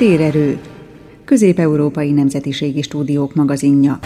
Térerő, 0.00 0.58
Közép-Európai 1.24 2.12
Nemzetiségi 2.12 2.82
Stúdiók 2.82 3.34
magazinja. 3.34 3.98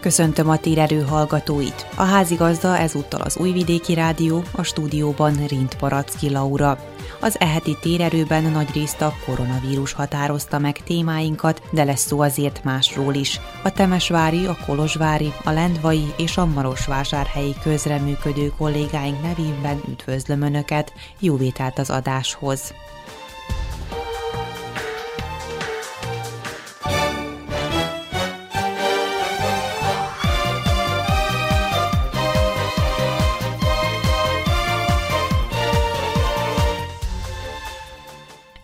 Köszöntöm 0.00 0.48
a 0.48 0.58
térerő 0.58 1.00
hallgatóit. 1.00 1.86
A 1.96 2.02
házigazda 2.02 2.78
ezúttal 2.78 3.20
az 3.20 3.36
Újvidéki 3.36 3.94
Rádió, 3.94 4.42
a 4.52 4.62
stúdióban 4.62 5.46
Rint 5.46 5.76
Paracki 5.76 6.30
Laura. 6.30 6.93
Az 7.24 7.40
eheti 7.40 7.76
térerőben 7.80 8.42
nagyrészt 8.42 9.00
a 9.00 9.14
koronavírus 9.26 9.92
határozta 9.92 10.58
meg 10.58 10.82
témáinkat, 10.82 11.62
de 11.70 11.84
lesz 11.84 12.06
szó 12.06 12.20
azért 12.20 12.64
másról 12.64 13.14
is. 13.14 13.40
A 13.62 13.72
Temesvári, 13.72 14.46
a 14.46 14.56
Kolozsvári, 14.66 15.32
a 15.44 15.50
Lendvai 15.50 16.12
és 16.16 16.36
a 16.36 16.46
Marosvásárhelyi 16.46 17.54
közreműködő 17.62 18.52
kollégáink 18.58 19.22
nevében 19.22 19.80
üdvözlöm 19.88 20.42
Önöket, 20.42 20.92
jó 21.18 21.36
vételt 21.36 21.78
az 21.78 21.90
adáshoz! 21.90 22.74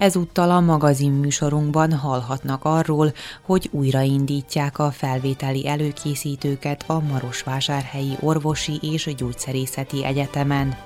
Ezúttal 0.00 0.50
a 0.50 0.60
magazin 0.60 1.12
műsorunkban 1.12 1.92
hallhatnak 1.92 2.64
arról, 2.64 3.12
hogy 3.42 3.68
újraindítják 3.72 4.78
a 4.78 4.90
felvételi 4.90 5.68
előkészítőket 5.68 6.84
a 6.86 7.00
Marosvásárhelyi 7.00 8.16
Orvosi 8.20 8.78
és 8.82 9.14
Gyógyszerészeti 9.16 10.04
Egyetemen. 10.04 10.76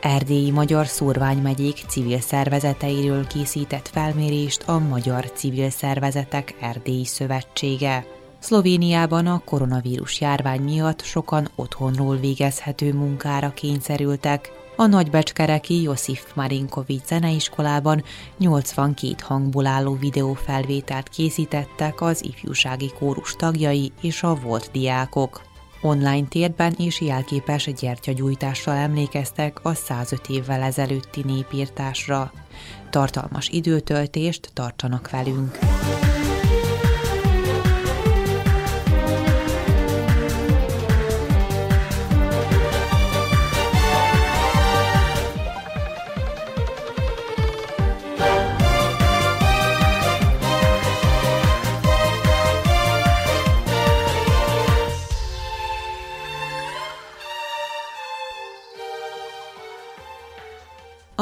Erdélyi 0.00 0.50
Magyar 0.50 0.86
Szórványmegyék 0.86 1.84
civil 1.88 2.20
szervezeteiről 2.20 3.26
készített 3.26 3.88
felmérést 3.88 4.68
a 4.68 4.78
Magyar 4.78 5.32
Civil 5.32 5.70
Szervezetek 5.70 6.54
Erdélyi 6.60 7.04
Szövetsége. 7.04 8.06
Szlovéniában 8.38 9.26
a 9.26 9.42
koronavírus 9.44 10.20
járvány 10.20 10.60
miatt 10.60 11.02
sokan 11.02 11.48
otthonról 11.54 12.16
végezhető 12.16 12.92
munkára 12.92 13.50
kényszerültek, 13.50 14.52
a 14.76 14.86
nagybecskereki 14.86 15.82
Josif 15.82 16.24
Marinkovics 16.34 17.04
zeneiskolában 17.04 18.04
82 18.38 19.14
hangból 19.22 19.66
álló 19.66 19.94
videófelvételt 19.94 21.08
készítettek 21.08 22.00
az 22.00 22.24
ifjúsági 22.24 22.90
kórus 22.98 23.34
tagjai 23.36 23.92
és 24.00 24.22
a 24.22 24.34
volt 24.34 24.68
diákok. 24.72 25.42
Online 25.82 26.26
térben 26.28 26.74
és 26.78 27.00
jelképes 27.00 27.72
gyertyagyújtással 27.80 28.74
emlékeztek 28.74 29.58
a 29.62 29.74
105 29.74 30.28
évvel 30.28 30.62
ezelőtti 30.62 31.22
népírtásra. 31.24 32.32
Tartalmas 32.90 33.48
időtöltést 33.48 34.50
tartsanak 34.52 35.10
velünk! 35.10 35.58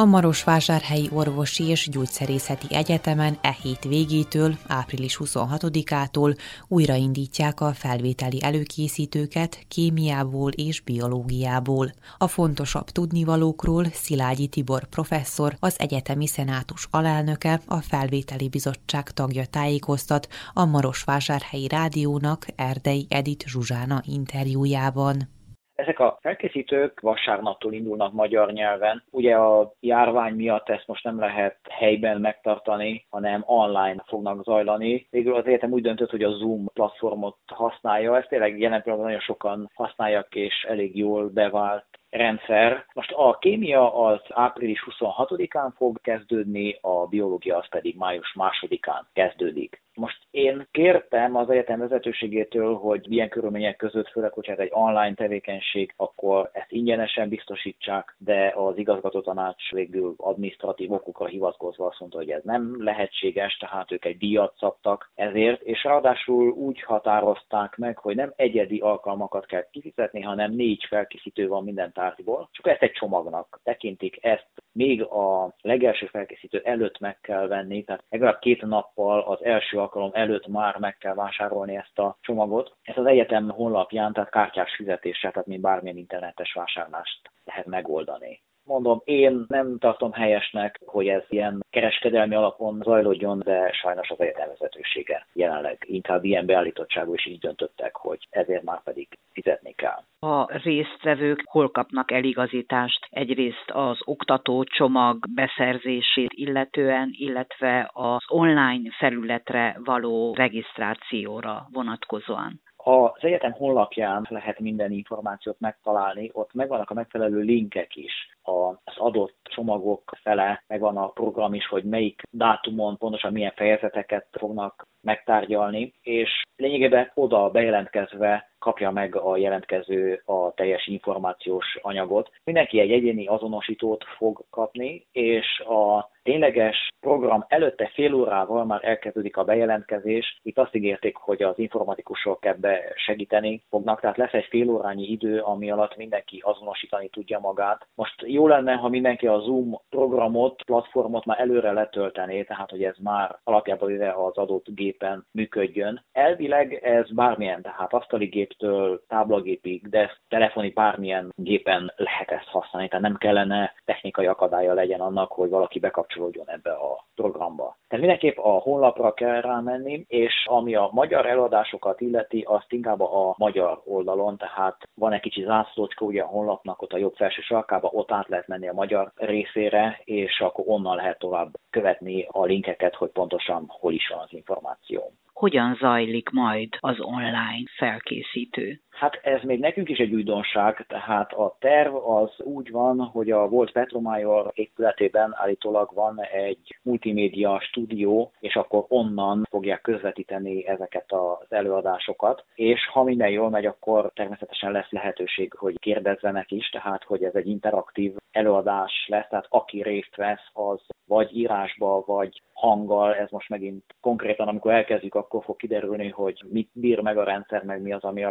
A 0.04 0.06
Marosvásárhelyi 0.06 1.08
Orvosi 1.12 1.64
és 1.64 1.88
Gyógyszerészeti 1.88 2.74
Egyetemen 2.74 3.38
e 3.40 3.56
hét 3.62 3.84
végétől, 3.84 4.58
április 4.66 5.18
26-ától 5.24 6.38
újraindítják 6.68 7.60
a 7.60 7.72
felvételi 7.72 8.42
előkészítőket 8.42 9.64
kémiából 9.68 10.50
és 10.50 10.80
biológiából. 10.80 11.92
A 12.18 12.28
fontosabb 12.28 12.90
tudnivalókról 12.90 13.86
Szilágyi 13.92 14.46
Tibor 14.46 14.84
professzor, 14.84 15.56
az 15.60 15.74
egyetemi 15.78 16.26
szenátus 16.26 16.86
alelnöke, 16.90 17.60
a 17.66 17.80
felvételi 17.80 18.48
bizottság 18.48 19.10
tagja 19.10 19.46
tájékoztat 19.46 20.28
a 20.52 20.64
Marosvásárhelyi 20.64 21.68
Rádiónak 21.68 22.46
Erdei 22.56 23.06
Edit 23.08 23.44
Zsuzsána 23.46 24.02
interjújában. 24.06 25.28
Ezek 25.74 25.98
a 25.98 26.18
felkészítők 26.20 27.00
vasárnaptól 27.00 27.72
indulnak 27.72 28.12
magyar 28.12 28.52
nyelven. 28.52 29.02
Ugye 29.10 29.34
a 29.34 29.72
járvány 29.80 30.34
miatt 30.34 30.68
ezt 30.68 30.86
most 30.86 31.04
nem 31.04 31.18
lehet 31.18 31.56
helyben 31.70 32.20
megtartani, 32.20 33.06
hanem 33.10 33.42
online 33.46 34.02
fognak 34.06 34.44
zajlani. 34.44 35.06
Végül 35.10 35.34
az 35.34 35.46
egyetem 35.46 35.72
úgy 35.72 35.82
döntött, 35.82 36.10
hogy 36.10 36.22
a 36.22 36.30
Zoom 36.30 36.68
platformot 36.72 37.36
használja. 37.46 38.16
Ezt 38.16 38.28
tényleg 38.28 38.58
jelen 38.58 38.82
pillanatban 38.82 39.12
nagyon 39.12 39.26
sokan 39.26 39.70
használják, 39.74 40.34
és 40.34 40.66
elég 40.68 40.96
jól 40.96 41.28
bevált 41.28 41.86
rendszer. 42.16 42.86
Most 42.94 43.12
a 43.12 43.38
kémia 43.40 43.94
az 43.94 44.20
április 44.28 44.84
26-án 44.90 45.68
fog 45.76 46.00
kezdődni, 46.00 46.78
a 46.80 47.06
biológia 47.06 47.56
az 47.56 47.68
pedig 47.68 47.96
május 47.96 48.34
2-án 48.38 49.02
kezdődik. 49.12 49.82
Most 49.94 50.18
én 50.30 50.68
kértem 50.70 51.36
az 51.36 51.50
egyetem 51.50 51.78
vezetőségétől, 51.78 52.74
hogy 52.74 53.12
ilyen 53.12 53.28
körülmények 53.28 53.76
között, 53.76 54.08
főleg, 54.08 54.32
hogy 54.32 54.48
ez 54.48 54.58
egy 54.58 54.70
online 54.72 55.14
tevékenység, 55.14 55.94
akkor 55.96 56.50
ezt 56.52 56.72
ingyenesen 56.72 57.28
biztosítsák, 57.28 58.16
de 58.18 58.52
az 58.56 58.78
igazgató 58.78 59.20
tanács 59.20 59.70
végül 59.70 60.14
administratív 60.16 60.92
okokra 60.92 61.26
hivatkozva 61.26 61.86
azt 61.86 62.00
mondta, 62.00 62.18
hogy 62.18 62.30
ez 62.30 62.42
nem 62.44 62.84
lehetséges, 62.84 63.56
tehát 63.56 63.92
ők 63.92 64.04
egy 64.04 64.16
díjat 64.16 64.56
szabtak 64.58 65.10
ezért, 65.14 65.62
és 65.62 65.84
ráadásul 65.84 66.50
úgy 66.50 66.82
határozták 66.82 67.76
meg, 67.76 67.98
hogy 67.98 68.16
nem 68.16 68.32
egyedi 68.36 68.78
alkalmakat 68.78 69.46
kell 69.46 69.68
kifizetni, 69.70 70.20
hanem 70.20 70.52
négy 70.52 70.84
felkészítő 70.88 71.48
van 71.48 71.64
minden 71.64 71.92
tárgyból, 72.04 72.48
csak 72.52 72.66
ezt 72.66 72.82
egy 72.82 72.92
csomagnak 72.92 73.60
tekintik, 73.62 74.24
ezt 74.24 74.48
még 74.72 75.02
a 75.02 75.54
legelső 75.60 76.06
felkészítő 76.06 76.60
előtt 76.64 76.98
meg 76.98 77.20
kell 77.20 77.46
venni, 77.46 77.84
tehát 77.84 78.04
legalább 78.08 78.38
két 78.38 78.62
nappal 78.62 79.20
az 79.20 79.44
első 79.44 79.78
alkalom 79.78 80.10
előtt 80.12 80.46
már 80.46 80.78
meg 80.78 80.96
kell 80.96 81.14
vásárolni 81.14 81.76
ezt 81.76 81.98
a 81.98 82.16
csomagot. 82.20 82.76
Ez 82.82 82.96
az 82.96 83.06
egyetem 83.06 83.48
honlapján, 83.48 84.12
tehát 84.12 84.30
kártyás 84.30 84.74
fizetéssel, 84.76 85.30
tehát 85.30 85.46
mint 85.46 85.60
bármilyen 85.60 85.96
internetes 85.96 86.52
vásárlást 86.52 87.30
lehet 87.44 87.66
megoldani. 87.66 88.42
Mondom, 88.66 89.00
én 89.04 89.44
nem 89.48 89.78
tartom 89.78 90.12
helyesnek, 90.12 90.80
hogy 90.84 91.08
ez 91.08 91.22
ilyen 91.28 91.64
kereskedelmi 91.70 92.34
alapon 92.34 92.80
zajlódjon, 92.82 93.38
de 93.38 93.72
sajnos 93.72 94.10
az 94.10 94.20
egyetem 94.20 94.48
vezetősége 94.48 95.26
jelenleg 95.32 95.84
inkább 95.86 96.24
ilyen 96.24 96.46
beállítottságú, 96.46 97.14
és 97.14 97.26
így 97.26 97.38
döntöttek, 97.38 97.96
hogy 97.96 98.26
ezért 98.30 98.62
már 98.62 98.82
pedig 98.82 99.08
fizetni 99.32 99.72
kell. 99.72 100.02
A 100.18 100.58
résztvevők 100.62 101.42
hol 101.44 101.70
kapnak 101.70 102.10
eligazítást? 102.10 103.06
Egyrészt 103.10 103.70
az 103.72 103.98
oktató 104.04 104.64
csomag 104.64 105.18
beszerzését 105.34 106.32
illetően, 106.32 107.08
illetve 107.12 107.90
az 107.92 108.24
online 108.28 108.90
felületre 108.98 109.76
való 109.84 110.34
regisztrációra 110.34 111.66
vonatkozóan. 111.72 112.60
Az 112.76 113.24
egyetem 113.24 113.52
honlapján 113.52 114.26
lehet 114.28 114.60
minden 114.60 114.92
információt 114.92 115.60
megtalálni, 115.60 116.30
ott 116.32 116.52
megvannak 116.52 116.90
a 116.90 116.94
megfelelő 116.94 117.40
linkek 117.40 117.96
is 117.96 118.12
az 118.44 118.96
adott 118.96 119.36
csomagok 119.42 120.12
fele, 120.22 120.62
megvan 120.66 120.96
a 120.96 121.08
program 121.08 121.54
is, 121.54 121.66
hogy 121.66 121.84
melyik 121.84 122.22
dátumon 122.30 122.96
pontosan 122.98 123.32
milyen 123.32 123.52
fejezeteket 123.56 124.26
fognak 124.30 124.86
megtárgyalni, 125.00 125.94
és 126.02 126.42
lényegében 126.56 127.10
oda 127.14 127.50
bejelentkezve 127.50 128.52
kapja 128.58 128.90
meg 128.90 129.16
a 129.16 129.36
jelentkező 129.36 130.22
a 130.24 130.54
teljes 130.54 130.86
információs 130.86 131.78
anyagot. 131.82 132.30
Mindenki 132.44 132.80
egy 132.80 132.92
egyéni 132.92 133.26
azonosítót 133.26 134.04
fog 134.16 134.44
kapni, 134.50 135.06
és 135.12 135.60
a 135.60 136.10
tényleges 136.22 136.88
program 137.00 137.44
előtte 137.48 137.90
fél 137.94 138.14
órával 138.14 138.64
már 138.64 138.84
elkezdődik 138.84 139.36
a 139.36 139.44
bejelentkezés. 139.44 140.40
Itt 140.42 140.58
azt 140.58 140.74
ígérték, 140.74 141.16
hogy 141.16 141.42
az 141.42 141.58
informatikusok 141.58 142.44
ebbe 142.44 142.92
segíteni 142.94 143.62
fognak, 143.68 144.00
tehát 144.00 144.16
lesz 144.16 144.32
egy 144.32 144.44
fél 144.44 144.70
órányi 144.70 145.06
idő, 145.06 145.40
ami 145.40 145.70
alatt 145.70 145.96
mindenki 145.96 146.40
azonosítani 146.44 147.08
tudja 147.08 147.38
magát. 147.38 147.86
Most 147.94 148.22
jó 148.34 148.46
lenne, 148.46 148.72
ha 148.74 148.88
mindenki 148.88 149.26
a 149.26 149.38
Zoom 149.38 149.80
programot, 149.88 150.62
platformot 150.62 151.24
már 151.24 151.40
előre 151.40 151.72
letöltené, 151.72 152.42
tehát 152.42 152.70
hogy 152.70 152.82
ez 152.84 152.96
már 153.02 153.38
alapjában 153.44 153.88
véve 153.88 154.12
az 154.12 154.36
adott 154.36 154.66
gépen 154.68 155.26
működjön. 155.32 156.04
Elvileg 156.12 156.74
ez 156.74 157.14
bármilyen, 157.14 157.62
tehát 157.62 157.92
asztali 157.92 158.26
géptől 158.26 159.02
táblagépig, 159.08 159.88
de 159.88 160.10
telefoni 160.28 160.70
bármilyen 160.70 161.32
gépen 161.36 161.92
lehet 161.96 162.30
ezt 162.30 162.48
használni, 162.48 162.88
tehát 162.88 163.04
nem 163.04 163.16
kellene 163.16 163.72
technikai 163.84 164.26
akadálya 164.26 164.74
legyen 164.74 165.00
annak, 165.00 165.32
hogy 165.32 165.50
valaki 165.50 165.78
bekapcsolódjon 165.78 166.48
ebbe 166.48 166.70
a 166.70 167.04
programba. 167.14 167.76
Tehát 167.88 168.06
mindenképp 168.06 168.38
a 168.38 168.50
honlapra 168.50 169.12
kell 169.12 169.40
rámenni, 169.40 170.04
és 170.08 170.46
ami 170.46 170.74
a 170.74 170.88
magyar 170.92 171.26
eladásokat 171.26 172.00
illeti, 172.00 172.40
azt 172.40 172.72
inkább 172.72 173.00
a 173.00 173.34
magyar 173.38 173.80
oldalon, 173.84 174.36
tehát 174.36 174.76
van 174.94 175.12
egy 175.12 175.20
kicsi 175.20 175.42
zászlócska 175.42 176.04
ugye 176.04 176.22
a 176.22 176.26
honlapnak 176.26 176.82
ott 176.82 176.92
a 176.92 176.98
jobb 176.98 177.14
felső 177.14 177.40
sarkába, 177.40 177.88
ott 177.92 178.10
át 178.24 178.30
lehet 178.30 178.48
menni 178.48 178.68
a 178.68 178.72
magyar 178.72 179.12
részére, 179.14 180.00
és 180.04 180.40
akkor 180.40 180.64
onnan 180.66 180.96
lehet 180.96 181.18
tovább 181.18 181.52
követni 181.70 182.26
a 182.28 182.44
linkeket, 182.44 182.94
hogy 182.94 183.10
pontosan 183.10 183.64
hol 183.68 183.92
is 183.92 184.08
van 184.08 184.18
az 184.18 184.32
információ 184.32 185.12
hogyan 185.34 185.76
zajlik 185.80 186.30
majd 186.30 186.68
az 186.80 187.00
online 187.00 187.64
felkészítő? 187.76 188.80
Hát 188.94 189.20
ez 189.22 189.42
még 189.42 189.60
nekünk 189.60 189.88
is 189.88 189.98
egy 189.98 190.14
újdonság, 190.14 190.84
tehát 190.88 191.32
a 191.32 191.56
terv 191.58 191.94
az 191.94 192.30
úgy 192.38 192.70
van, 192.70 192.98
hogy 192.98 193.30
a 193.30 193.48
volt 193.48 193.72
Petromajor 193.72 194.50
épületében 194.54 195.34
állítólag 195.36 195.90
van 195.94 196.20
egy 196.20 196.78
multimédia 196.82 197.60
stúdió, 197.60 198.32
és 198.40 198.54
akkor 198.54 198.84
onnan 198.88 199.46
fogják 199.50 199.80
közvetíteni 199.80 200.66
ezeket 200.66 201.12
az 201.12 201.46
előadásokat, 201.48 202.44
és 202.54 202.88
ha 202.92 203.02
minden 203.02 203.30
jól 203.30 203.50
megy, 203.50 203.66
akkor 203.66 204.10
természetesen 204.14 204.72
lesz 204.72 204.90
lehetőség, 204.90 205.52
hogy 205.52 205.78
kérdezzenek 205.78 206.50
is, 206.50 206.68
tehát 206.68 207.04
hogy 207.04 207.24
ez 207.24 207.34
egy 207.34 207.48
interaktív 207.48 208.12
előadás 208.30 209.06
lesz, 209.08 209.28
tehát 209.28 209.46
aki 209.48 209.82
részt 209.82 210.16
vesz, 210.16 210.48
az 210.52 210.80
vagy 211.06 211.36
írásba, 211.36 212.02
vagy 212.06 212.42
hanggal, 212.52 213.14
ez 213.14 213.30
most 213.30 213.48
megint 213.48 213.84
konkrétan, 214.00 214.48
amikor 214.48 214.72
elkezdjük, 214.72 215.14
akkor 215.14 215.44
fog 215.44 215.56
kiderülni, 215.56 216.08
hogy 216.08 216.44
mit 216.48 216.68
bír 216.72 217.00
meg 217.00 217.18
a 217.18 217.24
rendszer, 217.24 217.64
meg 217.64 217.82
mi 217.82 217.92
az, 217.92 218.02
ami 218.02 218.24
a 218.24 218.30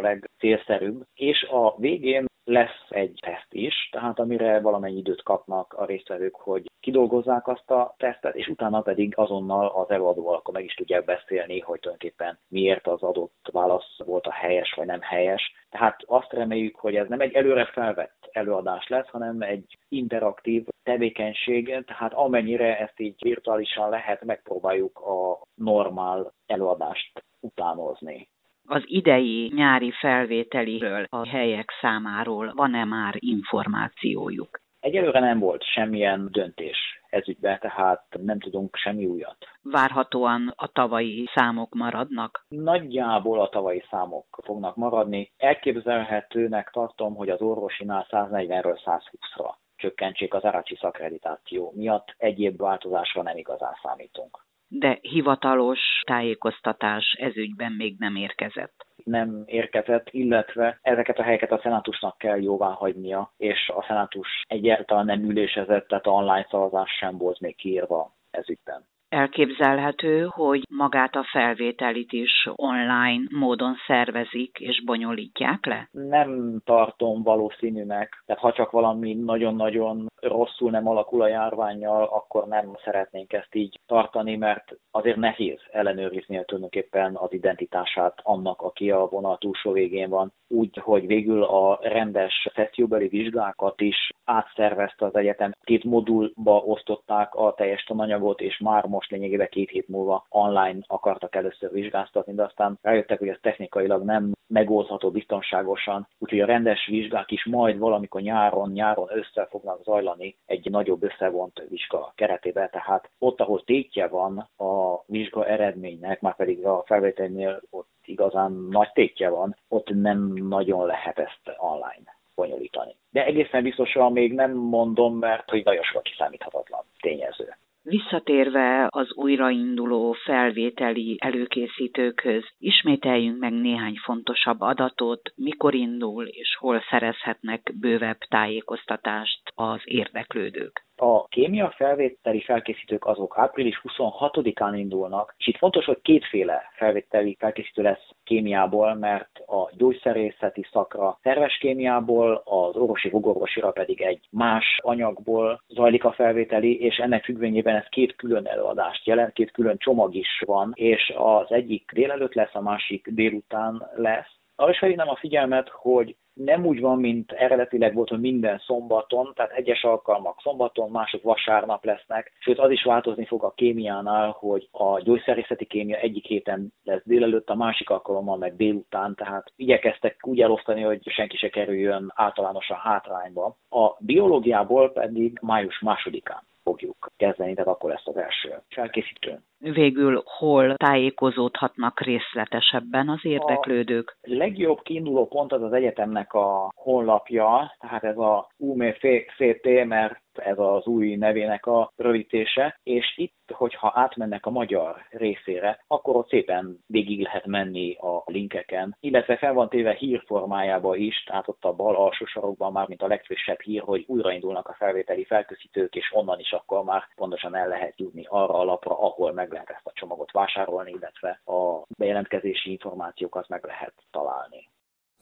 legcélszerűbb. 0.54 1.02
És 1.14 1.42
a 1.42 1.74
végén 1.78 2.26
lesz 2.44 2.86
egy 2.88 3.18
teszt 3.22 3.52
is, 3.54 3.88
tehát 3.92 4.18
amire 4.18 4.60
valamennyi 4.60 4.98
időt 4.98 5.22
kapnak 5.22 5.72
a 5.72 5.84
résztvevők, 5.84 6.34
hogy 6.34 6.70
kidolgozzák 6.80 7.48
azt 7.48 7.70
a 7.70 7.94
tesztet, 7.98 8.34
és 8.34 8.48
utána 8.48 8.80
pedig 8.80 9.12
azonnal 9.16 9.66
az 9.66 9.90
előadóval 9.90 10.34
akkor 10.34 10.54
meg 10.54 10.64
is 10.64 10.74
tudják 10.74 11.04
beszélni, 11.04 11.60
hogy 11.60 11.80
tulajdonképpen 11.80 12.38
miért 12.48 12.86
az 12.86 13.02
adott 13.02 13.48
válasz 13.52 13.98
volt 14.04 14.26
a 14.26 14.32
helyes 14.32 14.72
vagy 14.76 14.86
nem 14.86 15.00
helyes. 15.00 15.52
Tehát 15.70 16.02
azt 16.06 16.32
reméljük, 16.32 16.76
hogy 16.76 16.96
ez 16.96 17.08
nem 17.08 17.20
egy 17.20 17.32
előre 17.34 17.64
felvett 17.64 18.28
előadás 18.32 18.88
lesz, 18.88 19.08
hanem 19.08 19.42
egy 19.42 19.78
interaktív 19.88 20.66
tevékenység, 20.82 21.84
tehát 21.86 22.12
amennyire 22.12 22.78
ezt 22.78 23.00
így 23.00 23.22
virtuálisan 23.22 23.88
lehet, 23.88 24.24
megpróbáljuk 24.24 24.98
a 24.98 25.40
normál 25.54 26.32
előadást 26.46 27.24
utánozni. 27.40 28.28
Az 28.68 28.82
idei 28.86 29.52
nyári 29.54 29.90
felvételiről, 29.90 31.06
a 31.08 31.28
helyek 31.28 31.70
számáról 31.80 32.52
van-e 32.54 32.84
már 32.84 33.14
információjuk? 33.18 34.60
Egyelőre 34.80 35.20
nem 35.20 35.38
volt 35.38 35.62
semmilyen 35.62 36.28
döntés 36.30 36.76
ezügyben, 37.10 37.58
tehát 37.58 38.04
nem 38.22 38.38
tudunk 38.38 38.76
semmi 38.76 39.06
újat. 39.06 39.36
Várhatóan 39.62 40.52
a 40.56 40.66
tavalyi 40.66 41.28
számok 41.34 41.74
maradnak? 41.74 42.44
Nagyjából 42.48 43.40
a 43.40 43.48
tavalyi 43.48 43.84
számok 43.90 44.26
fognak 44.44 44.76
maradni. 44.76 45.32
Elképzelhetőnek 45.36 46.70
tartom, 46.70 47.14
hogy 47.14 47.28
az 47.28 47.40
orvosinál 47.40 48.06
140-ről 48.10 48.78
120-ra 48.84 49.54
csökkentsék 49.76 50.34
az 50.34 50.44
árácsi 50.44 50.76
szakreditáció 50.76 51.72
miatt. 51.76 52.14
Egyéb 52.16 52.56
változásra 52.56 53.22
nem 53.22 53.36
igazán 53.36 53.74
számítunk 53.82 54.43
de 54.68 54.98
hivatalos 55.00 55.78
tájékoztatás 56.06 57.16
ezügyben 57.18 57.72
még 57.72 57.94
nem 57.98 58.16
érkezett. 58.16 58.86
Nem 59.04 59.42
érkezett, 59.46 60.08
illetve 60.10 60.78
ezeket 60.82 61.18
a 61.18 61.22
helyeket 61.22 61.52
a 61.52 61.60
szenátusnak 61.62 62.18
kell 62.18 62.42
jóvá 62.42 62.68
hagynia, 62.68 63.32
és 63.36 63.68
a 63.68 63.84
szenátus 63.88 64.42
egyáltalán 64.48 65.04
nem 65.04 65.22
ülésezett, 65.22 65.88
tehát 65.88 66.06
online 66.06 66.46
szavazás 66.50 66.90
sem 66.90 67.18
volt 67.18 67.40
még 67.40 67.56
kiírva 67.56 68.14
ezügyben. 68.30 68.84
Elképzelhető, 69.14 70.26
hogy 70.30 70.62
magát 70.70 71.14
a 71.14 71.26
felvételit 71.32 72.12
is 72.12 72.48
online 72.54 73.22
módon 73.30 73.74
szervezik 73.86 74.58
és 74.58 74.82
bonyolítják 74.84 75.66
le? 75.66 75.88
Nem 75.90 76.60
tartom 76.64 77.22
valószínűnek. 77.22 78.22
Tehát 78.26 78.42
ha 78.42 78.52
csak 78.52 78.70
valami 78.70 79.14
nagyon-nagyon 79.14 80.06
rosszul 80.20 80.70
nem 80.70 80.88
alakul 80.88 81.22
a 81.22 81.28
járványjal, 81.28 82.02
akkor 82.02 82.46
nem 82.46 82.76
szeretnénk 82.84 83.32
ezt 83.32 83.54
így 83.54 83.80
tartani, 83.86 84.36
mert 84.36 84.76
azért 84.90 85.16
nehéz 85.16 85.60
ellenőrizni 85.70 86.42
tulajdonképpen 86.44 87.16
az 87.16 87.32
identitását 87.32 88.20
annak, 88.22 88.60
aki 88.60 88.90
a 88.90 89.06
vonal 89.06 89.38
túlsó 89.38 89.72
végén 89.72 90.08
van. 90.08 90.32
Úgy, 90.48 90.78
hogy 90.82 91.06
végül 91.06 91.42
a 91.42 91.78
rendes 91.82 92.48
szesszióbeli 92.54 93.08
vizsgákat 93.08 93.80
is 93.80 94.10
átszervezte 94.24 95.06
az 95.06 95.14
egyetem. 95.14 95.52
Két 95.62 95.84
modulba 95.84 96.56
osztották 96.56 97.34
a 97.34 97.54
teljes 97.54 97.84
tananyagot, 97.84 98.40
és 98.40 98.58
már 98.58 98.84
most 98.84 99.03
lényegében 99.10 99.48
két 99.50 99.70
hét 99.70 99.88
múlva 99.88 100.26
online 100.28 100.78
akartak 100.86 101.34
először 101.34 101.72
vizsgáztatni, 101.72 102.34
de 102.34 102.42
aztán 102.42 102.78
rájöttek, 102.82 103.18
hogy 103.18 103.28
ez 103.28 103.38
technikailag 103.40 104.02
nem 104.02 104.32
megoldható 104.46 105.10
biztonságosan, 105.10 106.08
úgyhogy 106.18 106.40
a 106.40 106.46
rendes 106.46 106.86
vizsgák 106.86 107.30
is 107.30 107.44
majd 107.44 107.78
valamikor 107.78 108.20
nyáron, 108.20 108.70
nyáron 108.70 109.08
össze 109.12 109.46
fognak 109.50 109.82
zajlani 109.82 110.36
egy 110.46 110.70
nagyobb 110.70 111.02
összevont 111.02 111.62
vizsga 111.68 112.12
keretében, 112.14 112.70
tehát 112.70 113.10
ott, 113.18 113.40
ahol 113.40 113.64
tétje 113.64 114.08
van 114.08 114.38
a 114.56 115.02
vizsga 115.06 115.46
eredménynek, 115.46 116.20
már 116.20 116.36
pedig 116.36 116.66
a 116.66 116.82
felvételnél 116.86 117.60
ott 117.70 117.88
igazán 118.04 118.52
nagy 118.70 118.92
tétje 118.92 119.28
van, 119.28 119.56
ott 119.68 119.88
nem 119.88 120.32
nagyon 120.32 120.86
lehet 120.86 121.18
ezt 121.18 121.56
online 121.56 122.16
bonyolítani. 122.34 122.96
De 123.10 123.24
egészen 123.24 123.62
biztosan 123.62 124.12
még 124.12 124.32
nem 124.32 124.52
mondom, 124.52 125.18
mert 125.18 125.50
hogy 125.50 125.64
nagyon 125.64 125.82
sok 125.82 126.02
kiszámíthatatlan 126.02 126.84
tényező. 127.00 127.56
Visszatérve 127.86 128.86
az 128.90 129.14
újrainduló 129.14 130.12
felvételi 130.12 131.16
előkészítőkhöz, 131.20 132.44
ismételjünk 132.58 133.38
meg 133.38 133.52
néhány 133.52 133.94
fontosabb 134.04 134.60
adatot, 134.60 135.32
mikor 135.34 135.74
indul 135.74 136.26
és 136.26 136.56
hol 136.58 136.84
szerezhetnek 136.90 137.72
bővebb 137.80 138.18
tájékoztatást 138.18 139.40
az 139.54 139.80
érdeklődők. 139.84 140.84
A 140.96 141.26
kémia 141.28 141.70
felvételi 141.76 142.40
felkészítők 142.40 143.06
azok 143.06 143.34
április 143.38 143.80
26-án 143.82 144.72
indulnak, 144.76 145.34
és 145.38 145.46
itt 145.46 145.56
fontos, 145.56 145.84
hogy 145.84 145.98
kétféle 146.02 146.70
felvételi 146.76 147.36
felkészítő 147.38 147.82
lesz 147.82 148.08
kémiából, 148.24 148.94
mert 148.94 149.38
a 149.46 149.70
gyógyszerészeti 149.72 150.66
szakra 150.72 151.18
szerves 151.22 151.58
kémiából, 151.58 152.42
az 152.44 152.76
orvosi 152.76 153.08
fogorvosira 153.08 153.70
pedig 153.70 154.00
egy 154.00 154.28
más 154.30 154.78
anyagból 154.82 155.62
zajlik 155.68 156.04
a 156.04 156.12
felvételi, 156.12 156.80
és 156.80 156.96
ennek 156.96 157.24
függvényében 157.24 157.76
ez 157.76 157.88
két 157.88 158.16
külön 158.16 158.46
előadást 158.46 159.06
jelent, 159.06 159.32
két 159.32 159.50
külön 159.50 159.78
csomag 159.78 160.14
is 160.14 160.42
van, 160.46 160.72
és 160.74 161.12
az 161.16 161.52
egyik 161.52 161.90
délelőtt 161.94 162.34
lesz, 162.34 162.54
a 162.54 162.60
másik 162.60 163.08
délután 163.08 163.90
lesz. 163.94 164.42
Arra 164.56 164.70
is 164.70 164.78
felhívnám 164.78 165.08
a 165.08 165.16
figyelmet, 165.16 165.68
hogy 165.68 166.16
nem 166.34 166.66
úgy 166.66 166.80
van, 166.80 166.98
mint 166.98 167.32
eredetileg 167.32 167.94
volt, 167.94 168.08
hogy 168.08 168.20
minden 168.20 168.58
szombaton, 168.58 169.32
tehát 169.34 169.52
egyes 169.52 169.82
alkalmak 169.82 170.40
szombaton, 170.40 170.90
mások 170.90 171.22
vasárnap 171.22 171.84
lesznek, 171.84 172.32
sőt 172.38 172.58
az 172.58 172.70
is 172.70 172.82
változni 172.82 173.26
fog 173.26 173.44
a 173.44 173.52
kémiánál, 173.56 174.36
hogy 174.38 174.68
a 174.70 175.00
gyógyszerészeti 175.00 175.64
kémia 175.64 175.96
egyik 175.96 176.26
héten 176.26 176.72
lesz 176.82 177.02
délelőtt, 177.04 177.50
a 177.50 177.54
másik 177.54 177.90
alkalommal 177.90 178.36
meg 178.36 178.56
délután, 178.56 179.14
tehát 179.14 179.52
igyekeztek 179.56 180.26
úgy 180.26 180.40
elosztani, 180.40 180.82
hogy 180.82 181.10
senki 181.10 181.36
se 181.36 181.48
kerüljön 181.48 182.12
általánosan 182.14 182.76
hátrányba. 182.76 183.56
A 183.68 183.96
biológiából 183.98 184.92
pedig 184.92 185.38
május 185.42 185.80
másodikán 185.80 186.42
fogjuk 186.64 187.10
kezdeni, 187.16 187.54
tehát 187.54 187.70
akkor 187.70 187.90
lesz 187.90 188.06
az 188.06 188.16
első 188.16 188.54
felkészítő. 188.68 189.40
Végül 189.58 190.22
hol 190.24 190.74
tájékozódhatnak 190.76 192.00
részletesebben 192.00 193.08
az 193.08 193.20
érdeklődők? 193.22 194.16
A 194.22 194.26
legjobb 194.34 194.82
kiinduló 194.82 195.26
pont 195.26 195.52
az 195.52 195.62
az 195.62 195.72
egyetemnek 195.72 196.32
a 196.32 196.72
honlapja, 196.74 197.76
tehát 197.78 198.04
ez 198.04 198.18
a 198.18 198.48
UMFCT, 198.56 199.84
mert 199.86 200.22
ez 200.38 200.58
az 200.58 200.86
új 200.86 201.14
nevének 201.14 201.66
a 201.66 201.92
rövidítése, 201.96 202.78
és 202.82 203.14
itt, 203.16 203.50
hogyha 203.52 203.92
átmennek 203.94 204.46
a 204.46 204.50
magyar 204.50 204.96
részére, 205.10 205.84
akkor 205.86 206.16
ott 206.16 206.28
szépen 206.28 206.78
végig 206.86 207.22
lehet 207.22 207.46
menni 207.46 207.94
a 207.94 208.22
linkeken, 208.26 208.96
illetve 209.00 209.36
fel 209.36 209.52
van 209.52 209.68
téve 209.68 209.92
hírformájába 209.94 210.96
is, 210.96 211.22
tehát 211.22 211.48
ott 211.48 211.64
a 211.64 211.72
bal 211.72 211.96
alsó 211.96 212.24
sarokban 212.24 212.72
már, 212.72 212.88
mint 212.88 213.02
a 213.02 213.06
legfrissebb 213.06 213.60
hír, 213.60 213.82
hogy 213.82 214.04
újraindulnak 214.06 214.68
a 214.68 214.76
felvételi 214.78 215.24
felkészítők, 215.24 215.94
és 215.94 216.12
onnan 216.14 216.38
is 216.38 216.52
akkor 216.52 216.84
már 216.84 217.02
pontosan 217.14 217.54
el 217.56 217.68
lehet 217.68 217.98
jutni 218.00 218.26
arra 218.28 218.54
a 218.54 218.64
lapra, 218.64 218.98
ahol 218.98 219.32
meg 219.32 219.52
lehet 219.52 219.70
ezt 219.70 219.86
a 219.86 219.92
csomagot 219.94 220.32
vásárolni, 220.32 220.90
illetve 220.90 221.40
a 221.44 221.82
bejelentkezési 221.98 222.70
információkat 222.70 223.48
meg 223.48 223.64
lehet 223.64 223.94
találni. 224.10 224.68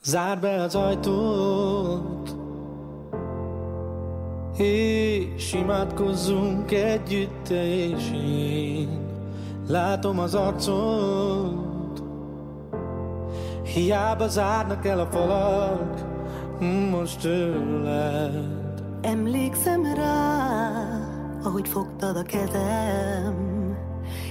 Zár 0.01 0.39
be 0.39 0.61
az 0.61 0.75
ajtót, 0.75 2.42
és 4.57 5.53
imádkozzunk 5.53 6.71
együtt, 6.71 7.49
és 7.49 8.11
én 8.11 9.01
látom 9.67 10.19
az 10.19 10.35
arcot. 10.35 12.03
Hiába 13.63 14.27
zárnak 14.27 14.85
el 14.85 14.99
a 14.99 15.05
falak, 15.05 16.03
most 16.91 17.19
tőled. 17.19 18.83
Emlékszem 19.01 19.93
rá, 19.95 20.71
ahogy 21.43 21.67
fogtad 21.67 22.17
a 22.17 22.23
kezem, 22.23 23.77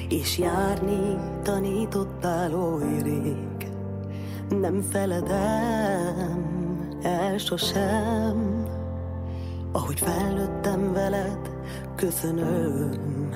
és 0.08 0.38
járni 0.38 1.18
tanítottál 1.42 2.54
oly. 2.54 2.80
Nem 4.60 4.80
feledem 4.80 6.52
el 7.02 7.38
sosem, 7.38 8.51
ahogy 9.72 10.00
felnőttem 10.00 10.92
veled, 10.92 11.50
köszönöm. 11.96 13.30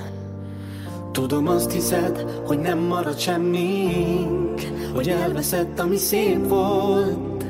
Tudom, 1.13 1.49
azt 1.49 1.73
hiszed, 1.73 2.41
hogy 2.47 2.59
nem 2.59 2.79
marad 2.79 3.19
semmink, 3.19 4.61
hogy 4.95 5.09
elveszett, 5.09 5.79
ami 5.79 5.97
szép 5.97 6.49
volt, 6.49 7.45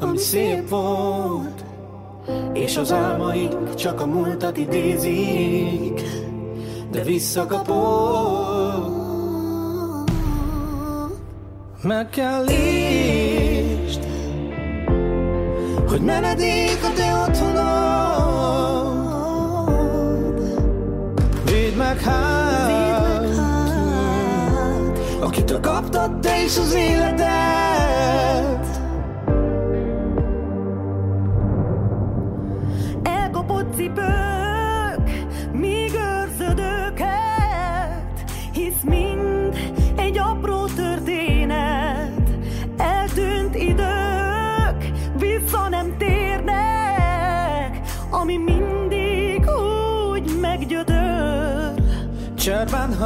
ami 0.00 0.18
szép 0.18 0.68
volt, 0.68 1.64
és 2.52 2.76
az 2.76 2.92
álmaink 2.92 3.74
csak 3.74 4.00
a 4.00 4.06
múltat 4.06 4.56
idézik, 4.56 6.02
de 6.90 7.02
visszakapod. 7.02 8.96
Meg 11.82 12.08
kell 12.08 12.44
lést, 12.44 14.06
hogy 15.88 16.00
menedék 16.00 16.78
a 16.82 16.92
te 16.96 17.24
otthonod. 17.28 17.67
Meg 21.88 22.00
hát, 22.00 23.24
akitől 25.20 25.60
kaptad 25.60 26.20
te 26.20 26.42
is 26.44 26.58
az 26.58 26.74
életet. 26.74 27.77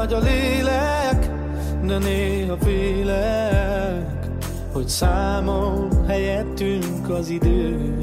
Hagy 0.03 0.13
a 0.13 0.19
lélek, 0.19 1.31
de 1.87 1.99
néha 1.99 2.57
félek, 2.57 4.27
hogy 4.73 4.89
számol 4.89 5.89
helyettünk 6.07 7.09
az 7.09 7.29
idő. 7.29 7.97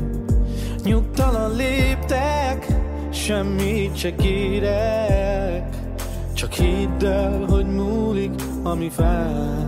Nyugtalan 0.84 1.56
léptek, 1.56 2.68
semmit 3.12 3.96
se 3.96 4.16
kérek, 4.16 5.76
csak 6.34 6.54
hidd 6.54 7.06
el, 7.06 7.46
hogy 7.50 7.66
múlik, 7.66 8.42
ami 8.64 8.90
fáj. 8.90 9.66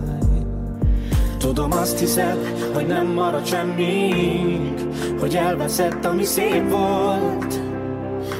Tudom, 1.38 1.72
azt 1.72 1.98
hiszed, 1.98 2.38
hogy 2.74 2.86
nem 2.86 3.06
marad 3.06 3.46
semmink, 3.46 4.80
hogy 5.20 5.36
elveszett, 5.36 6.04
ami 6.04 6.24
szép 6.24 6.70
volt, 6.70 7.60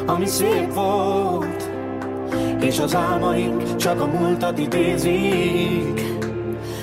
ami 0.07 0.27
szép 0.27 0.75
volt, 0.75 1.62
és 2.63 2.79
az 2.79 2.95
álmaink 2.95 3.77
csak 3.77 4.01
a 4.01 4.07
múltat 4.07 4.59
idézik, 4.59 6.03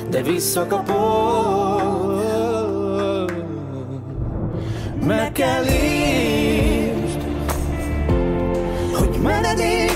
de 0.10 0.22
visszakapod. 0.22 0.98
Meg 5.06 5.32
kell 5.32 5.66
értsd, 5.66 7.22
hogy 8.94 9.20
menedék 9.22 9.89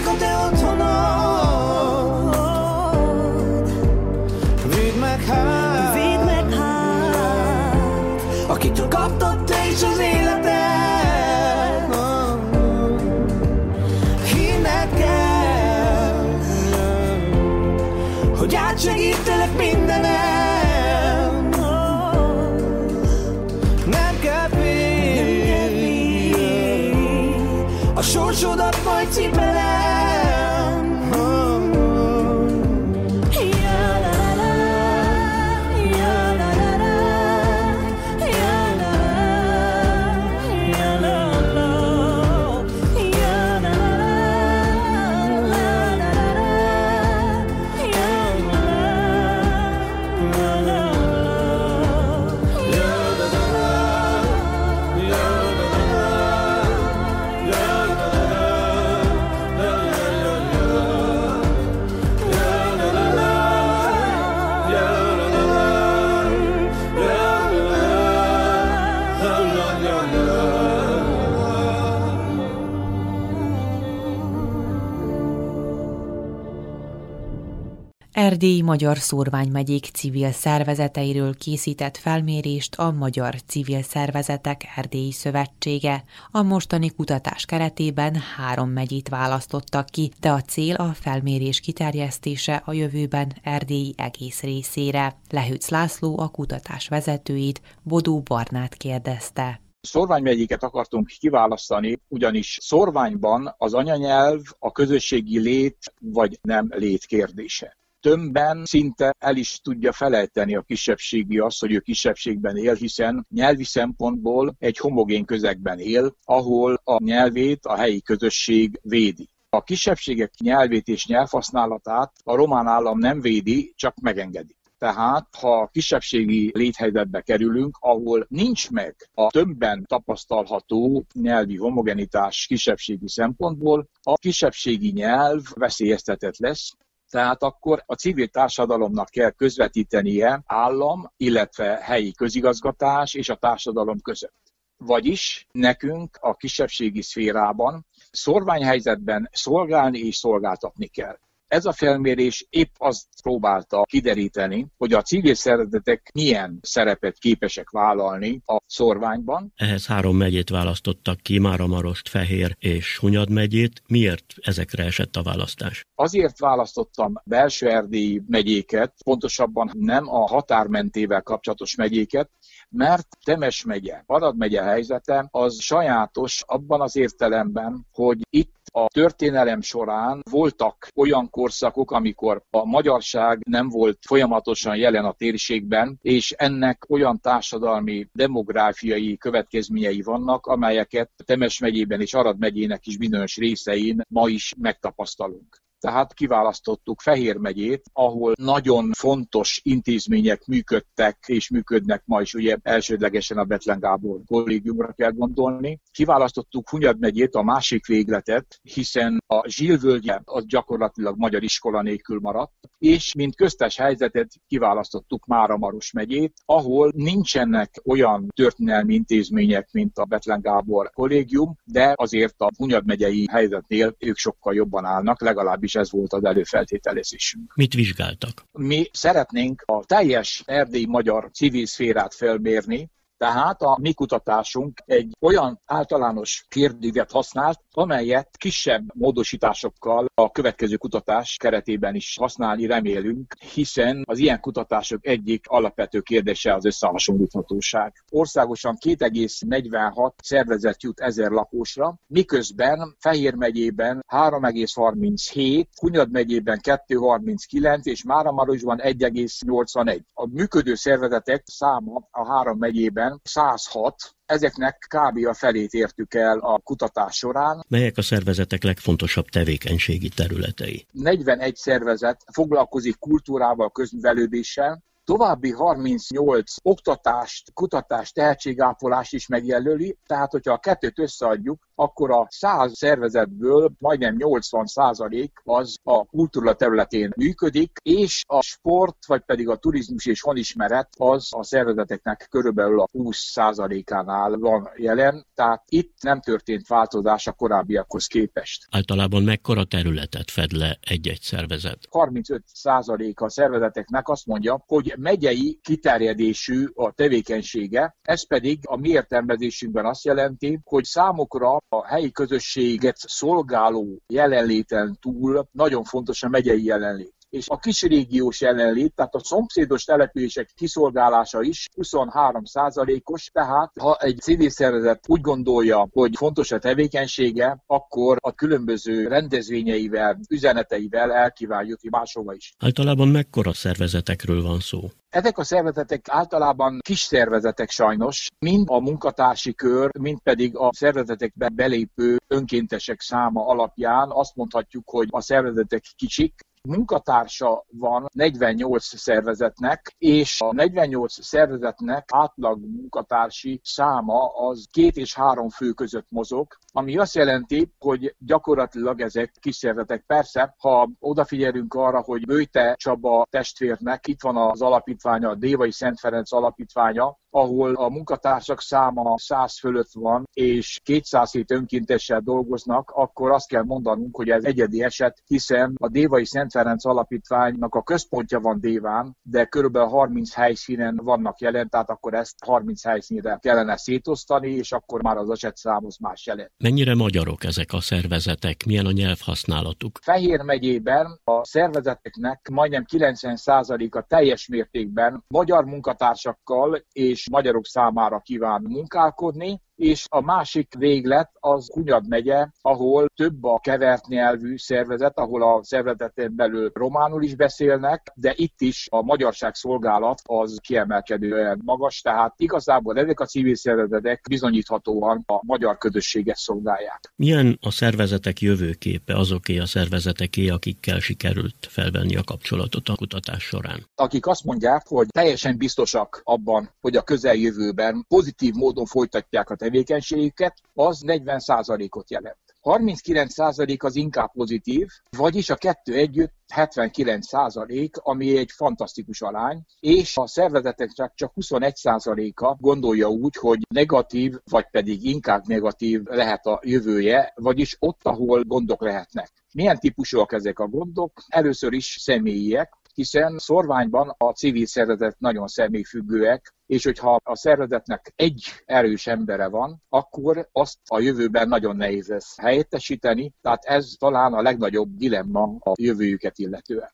Erdély 78.43 78.62
Magyar 78.62 78.97
Szórványmegyék 78.97 79.85
civil 79.85 80.31
szervezeteiről 80.31 81.35
készített 81.35 81.97
felmérést 81.97 82.75
a 82.75 82.91
Magyar 82.91 83.41
Civil 83.41 83.81
Szervezetek 83.81 84.62
Erdélyi 84.75 85.12
Szövetsége. 85.12 86.03
A 86.31 86.41
mostani 86.41 86.89
kutatás 86.89 87.45
keretében 87.45 88.15
három 88.15 88.69
megyét 88.69 89.09
választottak 89.09 89.85
ki, 89.85 90.12
de 90.19 90.31
a 90.31 90.41
cél 90.41 90.75
a 90.75 90.93
felmérés 90.93 91.59
kiterjesztése 91.59 92.62
a 92.65 92.73
jövőben 92.73 93.33
Erdély 93.43 93.93
egész 93.97 94.41
részére. 94.41 95.19
Lehűc 95.29 95.69
László 95.69 96.19
a 96.19 96.27
kutatás 96.27 96.88
vezetőit, 96.88 97.62
Bodó 97.83 98.21
Barnát 98.21 98.73
kérdezte. 98.73 99.62
Szorványmegyéket 99.81 100.63
akartunk 100.63 101.07
kiválasztani, 101.19 102.00
ugyanis 102.07 102.57
szorványban 102.62 103.55
az 103.57 103.73
anyanyelv 103.73 104.41
a 104.59 104.71
közösségi 104.71 105.39
lét 105.39 105.93
vagy 106.00 106.39
nem 106.41 106.67
lét 106.71 107.05
kérdése. 107.05 107.77
Tömbben 108.03 108.65
szinte 108.65 109.15
el 109.19 109.36
is 109.36 109.60
tudja 109.62 109.91
felejteni 109.91 110.55
a 110.55 110.62
kisebbségi 110.62 111.39
azt, 111.39 111.60
hogy 111.60 111.74
ő 111.74 111.79
kisebbségben 111.79 112.57
él, 112.57 112.74
hiszen 112.74 113.25
nyelvi 113.29 113.63
szempontból 113.63 114.55
egy 114.60 114.77
homogén 114.77 115.25
közegben 115.25 115.79
él, 115.79 116.15
ahol 116.24 116.81
a 116.83 117.03
nyelvét 117.03 117.65
a 117.65 117.75
helyi 117.75 118.01
közösség 118.01 118.79
védi. 118.81 119.29
A 119.50 119.63
kisebbségek 119.63 120.33
nyelvét 120.39 120.88
és 120.88 121.05
nyelvhasználatát 121.05 122.12
a 122.24 122.36
román 122.36 122.67
állam 122.67 123.00
nem 123.00 123.22
védi, 123.22 123.74
csak 123.75 123.95
megengedi. 124.01 124.55
Tehát, 124.77 125.27
ha 125.36 125.69
kisebbségi 125.72 126.51
léthelyzetbe 126.53 127.22
kerülünk, 127.22 127.77
ahol 127.79 128.25
nincs 128.29 128.72
meg 128.72 128.95
a 129.13 129.27
tömbben 129.27 129.86
tapasztalható 129.88 131.05
nyelvi 131.13 131.57
homogenitás 131.57 132.45
kisebbségi 132.45 133.07
szempontból, 133.10 133.88
a 134.01 134.13
kisebbségi 134.13 134.91
nyelv 134.91 135.41
veszélyeztetett 135.53 136.38
lesz, 136.38 136.72
tehát 137.13 137.43
akkor 137.43 137.84
a 137.86 137.93
civil 137.93 138.27
társadalomnak 138.27 139.10
kell 139.10 139.29
közvetítenie 139.29 140.43
állam, 140.46 141.12
illetve 141.17 141.79
helyi 141.82 142.12
közigazgatás 142.12 143.13
és 143.13 143.29
a 143.29 143.36
társadalom 143.36 144.00
között. 144.01 144.53
Vagyis 144.77 145.48
nekünk 145.51 146.17
a 146.22 146.36
kisebbségi 146.36 147.01
szférában 147.01 147.86
szorványhelyzetben 148.12 149.29
szolgálni 149.32 150.00
és 150.00 150.15
szolgáltatni 150.15 150.88
kell. 150.88 151.17
Ez 151.53 151.65
a 151.65 151.72
felmérés 151.72 152.45
épp 152.50 152.74
azt 152.77 153.07
próbálta 153.22 153.83
kideríteni, 153.89 154.67
hogy 154.77 154.93
a 154.93 155.01
civil 155.01 155.33
szervezetek 155.33 156.10
milyen 156.13 156.60
szerepet 156.62 157.17
képesek 157.17 157.69
vállalni 157.69 158.41
a 158.45 158.57
szorványban. 158.65 159.53
Ehhez 159.55 159.86
három 159.86 160.17
megyét 160.17 160.50
választottak 160.50 161.22
ki, 161.22 161.39
Máramarost, 161.39 162.10
Fehér 162.10 162.55
és 162.60 162.98
Hunyad 162.98 163.29
megyét. 163.29 163.81
Miért 163.88 164.25
ezekre 164.41 164.83
esett 164.83 165.15
a 165.15 165.24
választás? 165.24 165.86
Azért 165.95 166.39
választottam 166.39 167.13
belső 167.24 167.69
erdélyi 167.69 168.22
megyéket, 168.27 168.93
pontosabban 169.03 169.72
nem 169.74 170.10
a 170.10 170.27
határmentével 170.27 171.22
kapcsolatos 171.22 171.75
megyéket, 171.75 172.29
mert 172.69 173.07
Temes 173.24 173.63
megye, 173.63 174.03
Arad 174.05 174.38
megye 174.38 174.62
helyzete 174.62 175.27
az 175.31 175.60
sajátos 175.60 176.43
abban 176.45 176.81
az 176.81 176.95
értelemben, 176.95 177.88
hogy 177.91 178.22
itt 178.29 178.62
a 178.75 178.88
történelem 178.88 179.62
során 179.62 180.22
voltak 180.30 180.88
olyan 180.96 181.30
korszakok, 181.30 181.92
amikor 181.92 182.44
a 182.50 182.65
magyarság 182.65 183.39
nem 183.50 183.70
volt 183.70 183.98
folyamatosan 184.01 184.75
jelen 184.75 185.06
a 185.06 185.13
térségben, 185.13 186.00
és 186.01 186.32
ennek 186.32 186.86
olyan 186.89 187.20
társadalmi, 187.20 188.08
demográfiai 188.13 189.18
következményei 189.18 190.01
vannak, 190.01 190.46
amelyeket 190.46 191.12
Temes 191.25 191.60
megyében 191.60 192.01
és 192.01 192.13
Arad 192.13 192.39
megyének 192.39 192.86
is 192.86 192.98
bizonyos 192.98 193.38
részein 193.38 194.01
ma 194.10 194.27
is 194.27 194.53
megtapasztalunk 194.58 195.62
tehát 195.83 196.13
kiválasztottuk 196.13 197.01
Fehér 197.01 197.37
megyét, 197.37 197.83
ahol 197.93 198.33
nagyon 198.37 198.91
fontos 198.97 199.59
intézmények 199.63 200.45
működtek 200.45 201.17
és 201.25 201.49
működnek 201.49 202.03
ma 202.05 202.21
is, 202.21 202.33
ugye 202.33 202.57
elsődlegesen 202.61 203.37
a 203.37 203.43
Betlen 203.43 203.79
Gábor 203.79 204.19
kollégiumra 204.25 204.91
kell 204.91 205.11
gondolni. 205.11 205.79
Kiválasztottuk 205.91 206.69
Hunyad 206.69 206.99
megyét, 206.99 207.35
a 207.35 207.43
másik 207.43 207.85
végletet, 207.85 208.59
hiszen 208.61 209.23
a 209.27 209.49
Zsilvölgye 209.49 210.19
az 210.23 210.45
gyakorlatilag 210.45 211.17
magyar 211.17 211.43
iskola 211.43 211.81
nélkül 211.81 212.19
maradt, 212.21 212.53
és 212.77 213.13
mint 213.15 213.35
köztes 213.35 213.77
helyzetet 213.77 214.27
kiválasztottuk 214.47 215.25
Máramaros 215.25 215.91
megyét, 215.91 216.33
ahol 216.45 216.91
nincsenek 216.95 217.81
olyan 217.85 218.27
történelmi 218.35 218.93
intézmények, 218.93 219.69
mint 219.71 219.97
a 219.97 220.05
Betlen 220.05 220.41
Gábor 220.41 220.89
kollégium, 220.89 221.55
de 221.63 221.93
azért 221.95 222.41
a 222.41 222.51
Hunyad 222.57 222.85
megyei 222.85 223.27
helyzetnél 223.31 223.95
ők 223.99 224.17
sokkal 224.17 224.53
jobban 224.53 224.85
állnak, 224.85 225.21
legalábbis 225.21 225.73
és 225.74 225.80
ez 225.80 225.92
volt 225.92 226.13
az 226.13 226.24
előfeltételezésünk. 226.24 227.53
Mit 227.56 227.74
vizsgáltak? 227.74 228.44
Mi 228.51 228.89
szeretnénk 228.92 229.63
a 229.65 229.86
teljes 229.86 230.44
erdélyi 230.46 230.86
magyar 230.86 231.30
civil 231.32 231.65
szférát 231.65 232.13
felmérni, 232.13 232.89
tehát 233.17 233.62
a 233.62 233.77
mi 233.82 233.93
kutatásunk 233.93 234.82
egy 234.86 235.12
olyan 235.22 235.60
általános 235.65 236.46
kérdőívet 236.50 237.12
használt, 237.12 237.60
amelyet 237.72 238.38
kisebb 238.38 238.84
módosításokkal 238.93 240.05
a 240.15 240.32
következő 240.32 240.75
kutatás 240.75 241.38
keretében 241.38 241.96
is 241.96 242.17
használni 242.20 242.65
remélünk, 242.65 243.34
hiszen 243.53 244.03
az 244.05 244.17
ilyen 244.17 244.39
kutatások 244.39 245.08
egyik 245.08 245.46
alapvető 245.48 246.00
kérdése 246.00 246.53
az 246.53 246.65
összehasonlíthatóság. 246.65 248.03
Országosan 248.10 248.77
2,46 248.86 250.12
szervezet 250.24 250.84
jut 250.84 251.00
ezer 251.00 251.32
lakosra, 251.32 251.96
miközben 252.08 252.96
Fehér 253.00 253.34
megyében 253.34 254.05
3,37, 254.08 255.65
Hunyad 255.79 256.12
megyében 256.12 256.60
2,39 256.63 257.84
és 257.84 258.03
Máramarosban 258.03 258.79
1,81. 258.82 260.01
A 260.13 260.27
működő 260.27 260.75
szervezetek 260.75 261.43
száma 261.46 262.08
a 262.12 262.27
három 262.27 262.58
megyében 262.58 263.12
106, 263.24 264.15
ezeknek 264.25 264.88
kb. 264.88 265.25
a 265.25 265.34
felét 265.34 265.74
értük 265.74 266.13
el 266.13 266.39
a 266.39 266.60
kutatás 266.60 267.15
során. 267.15 267.65
Melyek 267.67 267.98
a 267.98 268.01
szervezetek 268.01 268.63
legfontosabb 268.63 269.25
tevékenységi 269.25 270.10
területei? 270.10 270.86
41 270.91 271.55
szervezet 271.55 272.24
foglalkozik 272.34 273.00
kultúrával, 273.00 273.72
közművelődéssel, 273.72 274.84
további 275.03 275.51
38 275.51 276.53
oktatást, 276.62 277.53
kutatást, 277.53 278.13
tehetségápolást 278.13 279.13
is 279.13 279.27
megjelöli, 279.27 279.98
tehát 280.05 280.31
hogyha 280.31 280.53
a 280.53 280.57
kettőt 280.57 281.00
összeadjuk, 281.00 281.67
akkor 281.75 282.12
a 282.12 282.27
100 282.29 282.77
szervezetből 282.77 283.72
majdnem 283.79 284.15
80 284.15 284.65
százalék 284.65 285.31
az 285.43 285.77
a 285.83 286.05
kultúra 286.05 286.53
területén 286.53 287.12
működik, 287.15 287.77
és 287.83 288.24
a 288.27 288.41
sport, 288.41 289.05
vagy 289.07 289.22
pedig 289.22 289.50
a 289.50 289.55
turizmus 289.55 290.05
és 290.05 290.22
honismeret 290.22 290.89
az 290.98 291.27
a 291.31 291.43
szervezeteknek 291.43 292.27
körülbelül 292.29 292.79
a 292.79 292.88
20 292.91 293.17
százalékánál 293.17 294.38
van 294.38 294.69
jelen, 294.75 295.25
tehát 295.33 295.63
itt 295.67 295.93
nem 296.01 296.22
történt 296.22 296.67
változás 296.67 297.27
a 297.27 297.31
korábbiakhoz 297.31 298.05
képest. 298.05 298.67
Általában 298.72 299.24
mekkora 299.24 299.63
területet 299.63 300.31
fed 300.31 300.51
le 300.51 300.77
egy-egy 300.81 301.22
szervezet? 301.22 301.87
35 301.89 302.44
százaléka 302.46 303.25
a 303.25 303.29
szervezeteknek 303.29 304.09
azt 304.09 304.25
mondja, 304.25 304.63
hogy 304.68 304.93
megyei 304.98 305.60
kiterjedésű 305.62 306.66
a 306.74 306.92
tevékenysége, 306.92 307.96
ez 308.01 308.27
pedig 308.27 308.60
a 308.64 308.77
mi 308.77 308.90
értelmezésünkben 308.90 309.86
azt 309.86 310.03
jelenti, 310.06 310.60
hogy 310.64 310.84
számukra 310.84 311.58
a 311.70 311.88
helyi 311.88 312.12
közösséget 312.12 312.96
szolgáló 312.98 314.01
jelenléten 314.08 314.98
túl 315.01 315.48
nagyon 315.51 315.84
fontos 315.84 316.24
a 316.24 316.29
megyei 316.29 316.64
jelenlét 316.66 317.23
és 317.33 317.50
a 317.50 317.57
kis 317.57 317.81
régiós 317.81 318.41
jelenlét, 318.41 318.93
tehát 318.96 319.15
a 319.15 319.19
szomszédos 319.24 319.83
települések 319.83 320.51
kiszolgálása 320.55 321.41
is 321.41 321.67
23 321.75 322.43
százalékos, 322.43 323.29
tehát 323.31 323.72
ha 323.79 323.98
egy 324.00 324.19
civil 324.19 324.50
szervezet 324.50 325.03
úgy 325.07 325.22
gondolja, 325.22 325.87
hogy 325.91 326.15
fontos 326.15 326.51
a 326.51 326.59
tevékenysége, 326.59 327.63
akkor 327.65 328.17
a 328.19 328.31
különböző 328.31 329.07
rendezvényeivel, 329.07 330.19
üzeneteivel 330.29 331.11
elkíván 331.11 331.65
jutni 331.65 331.89
máshova 331.91 332.33
is. 332.33 332.53
Általában 332.59 333.07
mekkora 333.07 333.53
szervezetekről 333.53 334.41
van 334.41 334.59
szó? 334.59 334.79
Ezek 335.09 335.37
a 335.37 335.43
szervezetek 335.43 336.05
általában 336.09 336.79
kis 336.81 337.00
szervezetek 337.00 337.69
sajnos, 337.69 338.29
mind 338.39 338.67
a 338.69 338.79
munkatársi 338.79 339.53
kör, 339.53 339.89
mind 340.00 340.19
pedig 340.19 340.57
a 340.57 340.69
szervezetekbe 340.74 341.50
belépő 341.50 342.17
önkéntesek 342.27 343.01
száma 343.01 343.46
alapján 343.46 344.09
azt 344.11 344.35
mondhatjuk, 344.35 344.89
hogy 344.89 345.07
a 345.11 345.22
szervezetek 345.22 345.83
kicsik, 345.96 346.33
munkatársa 346.67 347.65
van 347.69 348.05
48 348.13 348.97
szervezetnek, 348.97 349.95
és 349.97 350.41
a 350.41 350.53
48 350.53 351.25
szervezetnek 351.25 352.09
átlag 352.13 352.59
munkatársi 352.59 353.59
száma 353.63 354.27
az 354.27 354.67
két 354.71 354.95
és 354.95 355.15
három 355.15 355.49
fő 355.49 355.71
között 355.71 356.07
mozog, 356.09 356.47
ami 356.71 356.97
azt 356.97 357.15
jelenti, 357.15 357.73
hogy 357.79 358.15
gyakorlatilag 358.19 359.01
ezek 359.01 359.33
kis 359.39 359.55
szervezetek. 359.55 360.03
Persze, 360.05 360.55
ha 360.57 360.89
odafigyelünk 360.99 361.73
arra, 361.73 362.01
hogy 362.01 362.25
Bőte 362.25 362.75
Csaba 362.75 363.25
testvérnek 363.29 364.07
itt 364.07 364.21
van 364.21 364.37
az 364.37 364.61
alapítványa, 364.61 365.29
a 365.29 365.35
Dévai 365.35 365.71
Szent 365.71 365.99
Ferenc 365.99 366.31
alapítványa, 366.31 367.17
ahol 367.33 367.75
a 367.75 367.89
munkatársak 367.89 368.61
száma 368.61 369.17
100 369.17 369.59
fölött 369.59 369.91
van, 369.93 370.24
és 370.33 370.79
207 370.83 371.51
önkéntessel 371.51 372.19
dolgoznak, 372.19 372.91
akkor 372.96 373.31
azt 373.31 373.48
kell 373.48 373.63
mondanunk, 373.63 374.15
hogy 374.15 374.29
ez 374.29 374.43
egyedi 374.43 374.83
eset, 374.83 375.22
hiszen 375.25 375.74
a 375.77 375.87
Dévai 375.87 376.25
Szent 376.25 376.51
Ferenc 376.51 376.85
Alapítványnak 376.85 377.75
a 377.75 377.83
központja 377.83 378.39
van 378.39 378.59
Déván, 378.59 379.17
de 379.22 379.46
körülbelül 379.46 379.89
30 379.89 380.33
helyszínen 380.33 381.00
vannak 381.03 381.39
jelen, 381.39 381.69
tehát 381.69 381.89
akkor 381.89 382.13
ezt 382.13 382.35
30 382.46 382.83
helyszínre 382.83 383.37
kellene 383.41 383.77
szétosztani, 383.77 384.51
és 384.51 384.72
akkor 384.72 385.01
már 385.01 385.17
az 385.17 385.29
esetszám 385.29 385.85
az 385.85 385.98
más 385.98 386.25
jelent. 386.25 386.51
Mennyire 386.57 386.96
magyarok 386.96 387.43
ezek 387.43 387.74
a 387.74 387.81
szervezetek? 387.81 388.65
Milyen 388.65 388.85
a 388.85 388.91
nyelvhasználatuk? 388.91 390.00
Fehér 390.01 390.41
megyében 390.41 391.19
a 391.24 391.46
szervezeteknek 391.46 392.50
majdnem 392.51 392.85
90%-a 392.91 394.01
teljes 394.01 394.48
mértékben 394.48 395.24
magyar 395.27 395.65
munkatársakkal 395.65 396.83
és 396.91 397.23
magyarok 397.31 397.66
számára 397.66 398.20
kíván 398.20 398.62
munkálkodni, 398.62 399.62
és 399.75 400.05
a 400.09 400.22
másik 400.22 400.74
véglet 400.77 401.29
az 401.40 401.72
Hunyad 401.74 402.07
megye, 402.07 402.48
ahol 402.62 403.09
több 403.16 403.44
a 403.44 403.59
kevert 403.59 404.07
nyelvű 404.07 404.57
szervezet, 404.57 405.18
ahol 405.18 405.44
a 405.44 405.64
szervezeten 405.64 406.36
belül 406.36 406.72
románul 406.74 407.24
is 407.24 407.36
beszélnek, 407.36 408.12
de 408.16 408.33
itt 408.36 408.62
is 408.62 408.88
a 408.92 409.01
magyarság 409.01 409.55
szolgálat 409.55 410.22
az 410.24 410.59
kiemelkedően 410.62 411.62
magas, 411.66 412.01
tehát 412.01 412.33
igazából 412.38 412.98
ezek 412.98 413.20
a 413.20 413.25
civil 413.25 413.55
szervezetek 413.55 414.25
bizonyíthatóan 414.29 415.24
a 415.25 415.40
magyar 415.46 415.77
közösséget 415.77 416.38
szolgálják. 416.38 417.14
Milyen 417.16 417.57
a 417.62 417.72
szervezetek 417.72 418.42
jövőképe 418.42 419.18
azoké 419.18 419.57
a 419.57 419.66
szervezeteké, 419.66 420.48
akikkel 420.50 421.00
sikerült 421.00 421.55
felvenni 421.70 422.16
a 422.16 422.24
kapcsolatot 422.24 422.90
a 422.90 422.96
kutatás 422.96 423.44
során? 423.44 423.90
Akik 423.96 424.27
azt 424.27 424.44
mondják, 424.44 424.88
hogy 424.88 425.07
teljesen 425.07 425.57
biztosak 425.57 426.22
abban, 426.24 426.70
hogy 426.81 426.96
a 426.96 427.01
közeljövőben 427.01 428.05
pozitív 428.07 428.53
módon 428.53 428.86
folytatják 428.86 429.50
a 429.50 429.55
tevékenységüket, 429.63 430.53
az 430.73 431.03
40%-ot 431.05 432.11
jelent. 432.11 432.37
39% 432.63 433.83
az 433.83 433.95
inkább 433.95 434.31
pozitív, 434.31 434.87
vagyis 435.17 435.49
a 435.49 435.55
kettő 435.55 435.93
együtt 435.93 436.33
79%, 436.55 437.91
ami 437.93 438.37
egy 438.37 438.51
fantasztikus 438.51 439.21
arány, 439.21 439.61
és 439.79 440.17
a 440.17 440.27
szervezeteknek 440.27 441.13
csak 441.15 441.33
21%-a 441.35 442.55
gondolja 442.59 443.07
úgy, 443.07 443.35
hogy 443.35 443.59
negatív, 443.69 444.39
vagy 444.49 444.69
pedig 444.71 445.05
inkább 445.05 445.47
negatív 445.47 446.01
lehet 446.03 446.45
a 446.45 446.59
jövője, 446.63 447.33
vagyis 447.35 447.75
ott, 447.79 447.99
ahol 448.03 448.43
gondok 448.43 448.81
lehetnek. 448.81 449.31
Milyen 449.53 449.79
típusúak 449.79 450.33
ezek 450.33 450.59
a 450.59 450.67
gondok? 450.67 451.11
Először 451.27 451.73
is 451.73 451.97
személyiek, 451.99 452.73
hiszen 452.94 453.38
szorványban 453.38 454.16
a 454.18 454.32
civil 454.32 454.66
szervezet 454.66 455.20
nagyon 455.20 455.48
személyfüggőek, 455.48 456.53
és 456.66 456.84
hogyha 456.84 457.20
a 457.24 457.36
szervezetnek 457.36 458.14
egy 458.16 458.44
erős 458.66 459.08
embere 459.08 459.48
van, 459.48 459.82
akkor 459.90 460.50
azt 460.51 460.77
a 460.90 461.00
jövőben 461.00 461.48
nagyon 461.48 461.75
nehéz 461.75 462.08
lesz 462.08 462.40
helyettesíteni, 462.40 463.34
tehát 463.42 463.64
ez 463.64 463.94
talán 464.00 464.34
a 464.34 464.42
legnagyobb 464.42 464.96
dilemma 464.96 465.56
a 465.60 465.72
jövőjüket 465.79 466.38
illetően. 466.38 466.92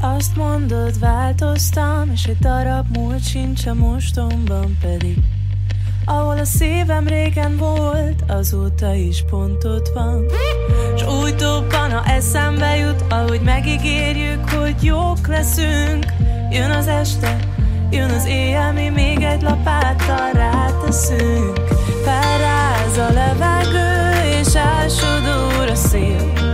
Azt 0.00 0.36
mondod, 0.36 0.98
változtam, 0.98 2.10
és 2.10 2.24
egy 2.24 2.38
darab 2.38 2.96
múlt 2.96 3.24
sincs 3.24 3.66
a 3.66 3.74
mostomban 3.74 4.76
pedig. 4.80 5.35
Ahol 6.08 6.38
a 6.38 6.44
szívem 6.44 7.06
régen 7.06 7.56
volt, 7.56 8.22
azóta 8.28 8.94
is 8.94 9.24
pont 9.30 9.64
ott 9.64 9.88
van. 9.94 10.24
S 10.96 11.02
úgy 11.02 11.34
dobban, 11.34 11.90
ha 11.90 12.04
eszembe 12.04 12.76
jut, 12.76 13.04
ahogy 13.08 13.40
megígérjük, 13.40 14.48
hogy 14.50 14.74
jók 14.82 15.26
leszünk. 15.26 16.04
Jön 16.50 16.70
az 16.70 16.86
este, 16.86 17.38
jön 17.90 18.10
az 18.10 18.26
éjjel, 18.26 18.72
mi 18.72 18.88
még 18.88 19.22
egy 19.22 19.42
lapáttal 19.42 20.30
ráteszünk. 20.32 21.58
Felráz 22.04 22.96
a 22.96 23.12
levegő, 23.12 24.38
és 24.40 24.54
elsodor 24.54 25.68
a 25.68 25.74
szél. 25.74 26.45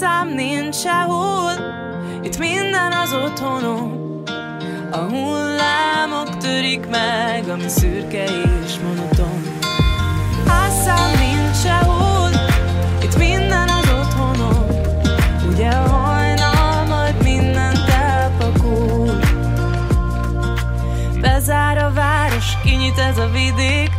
Házszám 0.00 0.28
nincs 0.28 0.76
sehol, 0.76 1.52
itt 2.22 2.38
minden 2.38 2.92
az 2.92 3.12
otthonom. 3.12 4.22
A 4.90 4.96
hullámok 4.96 6.36
törik 6.36 6.86
meg, 6.86 7.48
ami 7.48 7.68
szürke 7.68 8.24
és 8.64 8.78
monoton. 8.82 9.42
Házszám 10.46 11.10
nincs 11.18 11.56
sehol, 11.56 12.30
itt 13.02 13.18
minden 13.18 13.68
az 13.68 13.90
otthonom. 14.00 14.66
Ugye 15.48 15.68
a 15.68 15.88
hajnal 15.88 16.84
majd 16.84 17.22
mindent 17.22 17.88
elpakol. 17.88 19.18
Bezár 21.20 21.78
a 21.78 21.92
város, 21.92 22.46
kinyit 22.62 22.98
ez 22.98 23.18
a 23.18 23.28
vidék, 23.28 23.90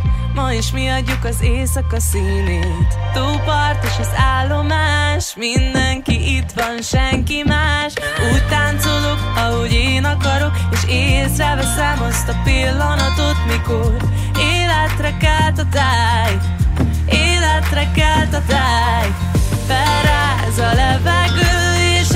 Is 0.52 0.72
mi 0.72 0.88
adjuk 0.88 1.24
az 1.24 1.42
éjszaka 1.42 2.00
színét. 2.00 2.94
Tópart 3.14 3.84
és 3.84 3.98
az 4.00 4.08
állomás 4.16 5.34
Mindenki 5.36 6.36
itt 6.36 6.50
van, 6.54 6.82
senki 6.82 7.42
más. 7.46 7.92
Úgy 8.32 8.46
táncolok, 8.48 9.18
ahogy 9.36 9.72
én 9.72 10.04
akarok 10.04 10.52
És 10.72 10.80
észreveszem 10.88 12.02
azt 12.02 12.28
a 12.28 12.40
pillanatot 12.44 13.36
Mikor 13.46 13.96
életre 14.38 15.16
kelt 15.16 15.58
a 15.58 15.68
táj. 15.70 16.38
Életre 17.06 17.90
kelt 17.94 18.34
a 18.34 18.42
táj. 18.46 19.08
Felráz 19.66 20.58
a 20.58 20.74
levegő 20.74 21.50
És 22.00 22.08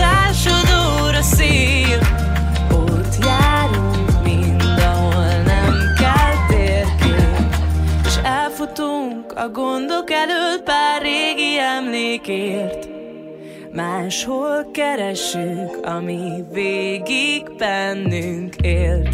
a 1.19 1.23
szél 1.23 2.04
a 9.45 9.49
gondok 9.49 10.11
elől 10.11 10.63
pár 10.65 11.03
régi 11.03 11.59
emlékért. 11.59 12.89
Máshol 13.73 14.71
keressük, 14.73 15.87
ami 15.87 16.45
végig 16.53 17.57
bennünk 17.57 18.55
élt 18.63 19.09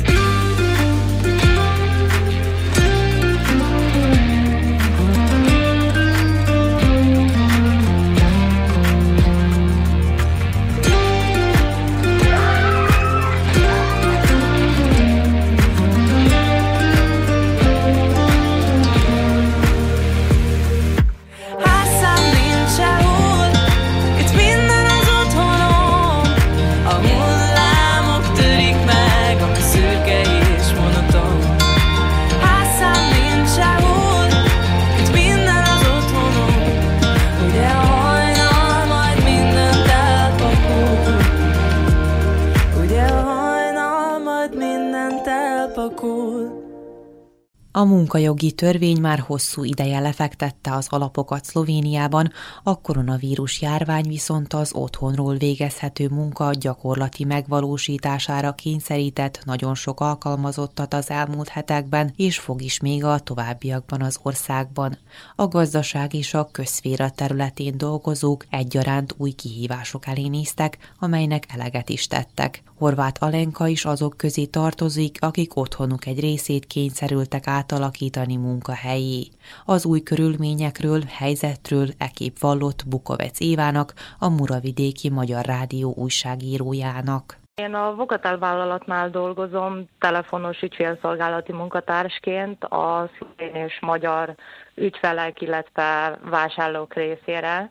A 47.73 47.85
munkajogi 47.85 48.53
törvény 48.53 49.01
már 49.01 49.19
hosszú 49.19 49.65
ideje 49.65 50.01
lefektette 50.01 50.75
az 50.75 50.87
alapokat 50.89 51.45
Szlovéniában, 51.45 52.33
a 52.63 52.81
koronavírus 52.81 53.61
járvány 53.61 54.09
viszont 54.09 54.53
az 54.53 54.73
otthonról 54.75 55.37
végezhető 55.37 56.09
munka 56.09 56.51
gyakorlati 56.53 57.25
megvalósítására 57.25 58.53
kényszerített 58.53 59.41
nagyon 59.45 59.75
sok 59.75 60.01
alkalmazottat 60.01 60.95
az 60.95 61.11
elmúlt 61.11 61.49
hetekben, 61.49 62.13
és 62.17 62.39
fog 62.39 62.63
is 62.63 62.81
még 62.81 63.05
a 63.05 63.19
továbbiakban 63.19 64.03
az 64.03 64.19
országban. 64.23 64.99
A 65.37 65.49
gazdaság 65.49 66.15
és 66.15 66.35
a 66.35 66.49
közszféra 66.53 67.11
területén 67.11 67.79
dolgozók 67.79 68.47
egyaránt 68.49 69.15
új 69.17 69.31
kihívások 69.31 70.07
elé 70.07 70.27
néztek, 70.27 70.79
amelynek 70.99 71.47
eleget 71.49 71.89
is 71.89 72.07
tettek. 72.07 72.63
Horváth 72.79 73.23
Alenka 73.23 73.67
is 73.67 73.85
azok 73.85 74.17
közé 74.17 74.45
tartozik, 74.45 75.17
akik 75.21 75.57
otthonuk 75.57 76.07
egy 76.07 76.21
részét 76.21 76.67
kényszerültek 76.67 77.47
átalakítani 77.61 78.37
munkahelyé. 78.37 79.23
Az 79.64 79.85
új 79.87 80.01
körülményekről, 80.03 81.01
helyzetről 81.09 81.88
ekép 81.99 82.38
vallott 82.38 82.88
Bukovec 82.88 83.40
Évának, 83.40 83.92
a 84.18 84.29
Muravidéki 84.29 85.11
Magyar 85.11 85.44
Rádió 85.44 85.94
újságírójának. 85.96 87.38
Én 87.55 87.75
a 87.75 87.94
Vokatel 87.94 88.38
vállalatnál 88.38 89.11
dolgozom 89.11 89.88
telefonos 89.99 90.62
ügyfélszolgálati 90.62 91.53
munkatársként 91.53 92.64
a 92.64 93.11
szlovén 93.18 93.55
és 93.55 93.79
magyar 93.81 94.35
ügyfelek, 94.75 95.40
illetve 95.40 96.18
vásárlók 96.25 96.94
részére. 96.94 97.70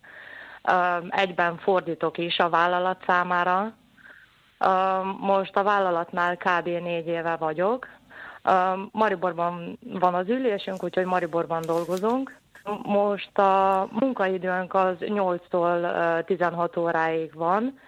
Egyben 1.09 1.57
fordítok 1.57 2.17
is 2.17 2.37
a 2.37 2.49
vállalat 2.49 3.03
számára. 3.07 3.73
Most 5.19 5.55
a 5.55 5.63
vállalatnál 5.63 6.37
kb. 6.37 6.65
négy 6.65 7.07
éve 7.07 7.35
vagyok. 7.35 7.87
Mariborban 8.91 9.79
van 9.81 10.13
az 10.13 10.29
ülésünk, 10.29 10.83
úgyhogy 10.83 11.05
Mariborban 11.05 11.61
dolgozunk. 11.65 12.37
Most 12.83 13.37
a 13.37 13.87
munkaidőnk 13.91 14.73
az 14.73 14.95
8-tól 14.99 15.81
ö, 16.19 16.23
16 16.23 16.77
óráig 16.77 17.33
van, 17.33 17.79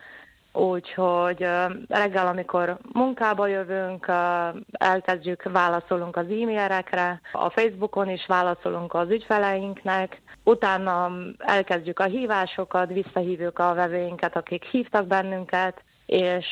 Úgyhogy 0.53 1.47
reggel, 1.87 2.27
amikor 2.27 2.77
munkába 2.93 3.47
jövünk, 3.47 4.11
elkezdjük, 4.71 5.43
válaszolunk 5.43 6.15
az 6.15 6.25
e-mailekre, 6.25 7.21
a 7.31 7.49
Facebookon 7.49 8.09
is 8.09 8.25
válaszolunk 8.27 8.93
az 8.93 9.09
ügyfeleinknek, 9.09 10.21
utána 10.43 11.11
elkezdjük 11.37 11.99
a 11.99 12.03
hívásokat, 12.03 12.89
visszahívjuk 12.93 13.59
a 13.59 13.73
vevőinket, 13.73 14.35
akik 14.35 14.63
hívtak 14.63 15.07
bennünket, 15.07 15.83
és 16.11 16.45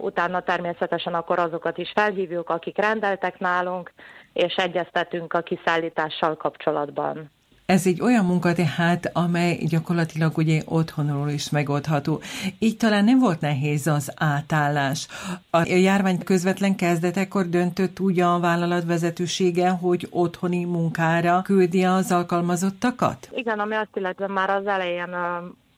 utána 0.00 0.40
természetesen 0.40 1.14
akkor 1.14 1.38
azokat 1.38 1.78
is 1.78 1.92
felhívjuk, 1.94 2.50
akik 2.50 2.76
rendeltek 2.76 3.38
nálunk, 3.38 3.92
és 4.32 4.54
egyeztetünk 4.54 5.32
a 5.32 5.40
kiszállítással 5.40 6.36
kapcsolatban. 6.36 7.30
Ez 7.66 7.86
egy 7.86 8.00
olyan 8.00 8.24
munka 8.24 8.52
tehát, 8.52 9.10
amely 9.12 9.56
gyakorlatilag 9.56 10.36
ugye 10.36 10.62
otthonról 10.64 11.28
is 11.28 11.50
megoldható. 11.50 12.20
Így 12.58 12.76
talán 12.76 13.04
nem 13.04 13.18
volt 13.18 13.40
nehéz 13.40 13.86
az 13.86 14.12
átállás. 14.16 15.08
A 15.50 15.62
járvány 15.66 16.24
közvetlen 16.24 16.76
kezdetekor 16.76 17.48
döntött 17.48 18.00
úgy 18.00 18.20
a 18.20 18.38
vállalat 18.40 18.84
vezetősége, 18.84 19.70
hogy 19.70 20.06
otthoni 20.10 20.64
munkára 20.64 21.42
küldi 21.42 21.84
az 21.84 22.12
alkalmazottakat? 22.12 23.28
Igen, 23.32 23.58
ami 23.58 23.74
azt 23.74 23.96
illetve 23.96 24.26
már 24.26 24.50
az 24.50 24.66
elején 24.66 25.14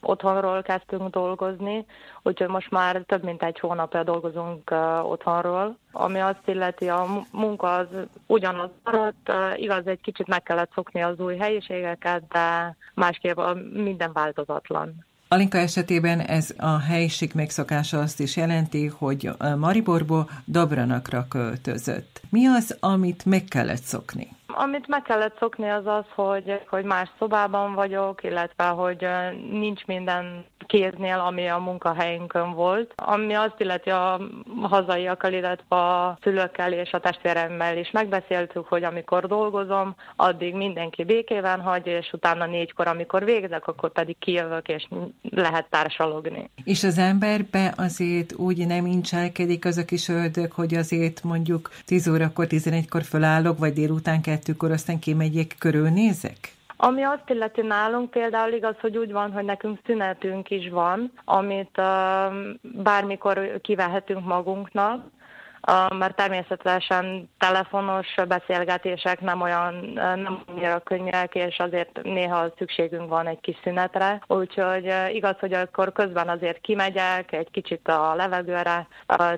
otthonról 0.08 0.62
kezdtünk 0.62 1.10
dolgozni, 1.10 1.84
úgyhogy 2.22 2.48
most 2.48 2.70
már 2.70 3.02
több 3.06 3.24
mint 3.24 3.42
egy 3.42 3.58
hónapja 3.58 4.02
dolgozunk 4.02 4.74
otthonról. 5.02 5.76
Ami 5.92 6.18
azt 6.18 6.42
illeti, 6.46 6.88
a 6.88 7.04
mu- 7.04 7.32
munka 7.32 7.74
az 7.74 7.86
ugyanaz 8.26 8.70
maradt, 8.84 9.32
igaz, 9.56 9.86
egy 9.86 10.00
kicsit 10.00 10.26
meg 10.26 10.42
kellett 10.42 10.70
szokni 10.74 11.02
az 11.02 11.18
új 11.18 11.36
helyiségeket, 11.36 12.22
de 12.28 12.76
másképp 12.94 13.38
minden 13.72 14.12
változatlan. 14.12 15.06
Alinka 15.28 15.58
esetében 15.58 16.20
ez 16.20 16.54
a 16.58 16.78
helyiség 16.78 17.30
megszokása 17.34 17.98
azt 17.98 18.20
is 18.20 18.36
jelenti, 18.36 18.86
hogy 18.86 19.30
Mariborból 19.56 20.30
Dobranakra 20.44 21.26
költözött. 21.28 22.20
Mi 22.30 22.46
az, 22.46 22.76
amit 22.80 23.24
meg 23.24 23.44
kellett 23.44 23.82
szokni? 23.82 24.36
Amit 24.54 24.86
meg 24.86 25.02
kellett 25.02 25.36
szokni 25.38 25.70
az 25.70 25.86
az, 25.86 26.04
hogy, 26.14 26.60
hogy 26.68 26.84
más 26.84 27.10
szobában 27.18 27.74
vagyok, 27.74 28.22
illetve 28.24 28.64
hogy 28.64 29.06
nincs 29.50 29.84
minden 29.84 30.44
kéznél, 30.66 31.18
ami 31.18 31.48
a 31.48 31.58
munkahelyünkön 31.58 32.52
volt. 32.52 32.92
Ami 32.96 33.34
azt 33.34 33.54
illeti 33.58 33.90
a 33.90 34.20
hazaiakkal, 34.62 35.32
illetve 35.32 35.76
a 35.76 36.18
szülőkkel 36.22 36.72
és 36.72 36.90
a 36.92 37.00
testvéremmel 37.00 37.76
is 37.78 37.90
megbeszéltük, 37.90 38.66
hogy 38.66 38.84
amikor 38.84 39.26
dolgozom, 39.26 39.94
addig 40.16 40.54
mindenki 40.54 41.04
békében 41.04 41.60
hagy, 41.60 41.86
és 41.86 42.12
utána 42.12 42.46
négykor, 42.46 42.86
amikor 42.86 43.24
végzek, 43.24 43.66
akkor 43.66 43.92
pedig 43.92 44.18
kijövök, 44.18 44.68
és 44.68 44.88
lehet 45.30 45.66
társalogni. 45.70 46.50
És 46.64 46.84
az 46.84 46.98
emberbe 46.98 47.74
azért 47.76 48.32
úgy 48.32 48.66
nem 48.66 48.86
incselkedik 48.86 49.64
az 49.64 49.76
a 49.76 49.84
kis 49.84 50.08
ördög, 50.08 50.52
hogy 50.52 50.74
azért 50.74 51.22
mondjuk 51.22 51.70
10 51.84 52.08
órakor, 52.08 52.46
11-kor 52.48 53.02
fölállok, 53.02 53.58
vagy 53.58 53.72
délután 53.72 54.20
kettőkor, 54.38 54.70
aztán 54.70 54.98
kimegyek, 54.98 55.56
körülnézek? 55.58 56.56
Ami 56.76 57.02
azt 57.02 57.30
illeti 57.30 57.60
nálunk 57.60 58.10
például 58.10 58.52
igaz, 58.52 58.74
hogy 58.80 58.96
úgy 58.96 59.12
van, 59.12 59.32
hogy 59.32 59.44
nekünk 59.44 59.78
szünetünk 59.86 60.50
is 60.50 60.68
van, 60.68 61.12
amit 61.24 61.78
uh, 61.78 62.34
bármikor 62.62 63.60
kivehetünk 63.62 64.26
magunknak, 64.26 65.06
mert 65.98 66.16
természetesen 66.16 67.30
telefonos 67.38 68.14
beszélgetések 68.28 69.20
nem 69.20 69.40
olyan, 69.40 69.74
nem 69.94 70.42
annyira 70.46 70.78
könnyűek, 70.78 71.34
és 71.34 71.58
azért 71.58 72.02
néha 72.02 72.52
szükségünk 72.56 73.08
van 73.08 73.26
egy 73.26 73.40
kis 73.40 73.56
szünetre. 73.62 74.22
Úgyhogy 74.26 74.92
igaz, 75.12 75.38
hogy 75.38 75.52
akkor 75.52 75.92
közben 75.92 76.28
azért 76.28 76.60
kimegyek 76.60 77.32
egy 77.32 77.50
kicsit 77.50 77.88
a 77.88 78.14
levegőre, 78.14 78.86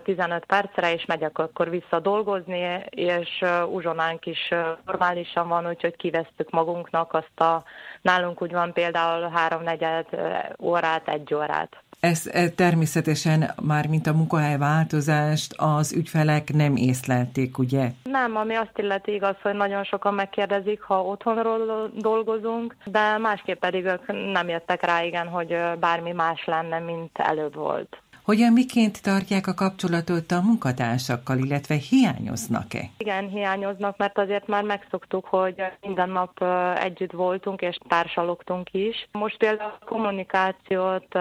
15 0.04 0.44
percre, 0.44 0.92
és 0.92 1.04
megyek 1.04 1.38
akkor 1.38 1.70
vissza 1.70 2.00
dolgozni, 2.00 2.84
és 2.90 3.44
uzsonánk 3.70 4.26
is 4.26 4.48
normálisan 4.86 5.48
van, 5.48 5.68
úgyhogy 5.68 5.96
kivesztük 5.96 6.50
magunknak 6.50 7.12
azt 7.12 7.40
a, 7.40 7.62
nálunk 8.02 8.42
úgy 8.42 8.52
van 8.52 8.72
például 8.72 9.28
háromnegyed 9.28 10.06
órát, 10.58 11.08
egy 11.08 11.34
órát. 11.34 11.82
Ez 12.00 12.26
e, 12.32 12.48
természetesen 12.48 13.50
már, 13.62 13.86
mint 13.86 14.06
a 14.06 14.12
munkahely 14.12 14.58
változást, 14.58 15.54
az 15.56 15.92
ügyfelek 15.92 16.52
nem 16.52 16.76
észlelték, 16.76 17.58
ugye? 17.58 17.90
Nem, 18.02 18.36
ami 18.36 18.54
azt 18.54 18.78
illeti 18.78 19.12
igaz, 19.12 19.36
hogy 19.42 19.54
nagyon 19.54 19.84
sokan 19.84 20.14
megkérdezik, 20.14 20.80
ha 20.80 21.04
otthonról 21.04 21.90
dolgozunk, 21.94 22.76
de 22.84 23.18
másképp 23.18 23.60
pedig 23.60 23.84
ők 23.84 24.32
nem 24.32 24.48
jöttek 24.48 24.84
rá, 24.84 25.02
igen, 25.02 25.26
hogy 25.26 25.56
bármi 25.80 26.12
más 26.12 26.44
lenne, 26.44 26.78
mint 26.78 27.18
előbb 27.18 27.54
volt. 27.54 27.96
Hogyan 28.30 28.52
miként 28.52 29.02
tartják 29.02 29.46
a 29.46 29.54
kapcsolatot 29.54 30.30
a 30.30 30.40
munkatársakkal, 30.40 31.38
illetve 31.38 31.74
hiányoznak-e? 31.74 32.80
Igen, 32.98 33.28
hiányoznak, 33.28 33.96
mert 33.96 34.18
azért 34.18 34.46
már 34.46 34.62
megszoktuk, 34.62 35.24
hogy 35.24 35.54
minden 35.80 36.10
nap 36.10 36.44
együtt 36.78 37.12
voltunk 37.12 37.60
és 37.60 37.78
társalogtunk 37.88 38.68
is. 38.72 39.08
Most 39.12 39.36
például 39.36 39.72
a 39.80 39.84
kommunikációt 39.84 41.14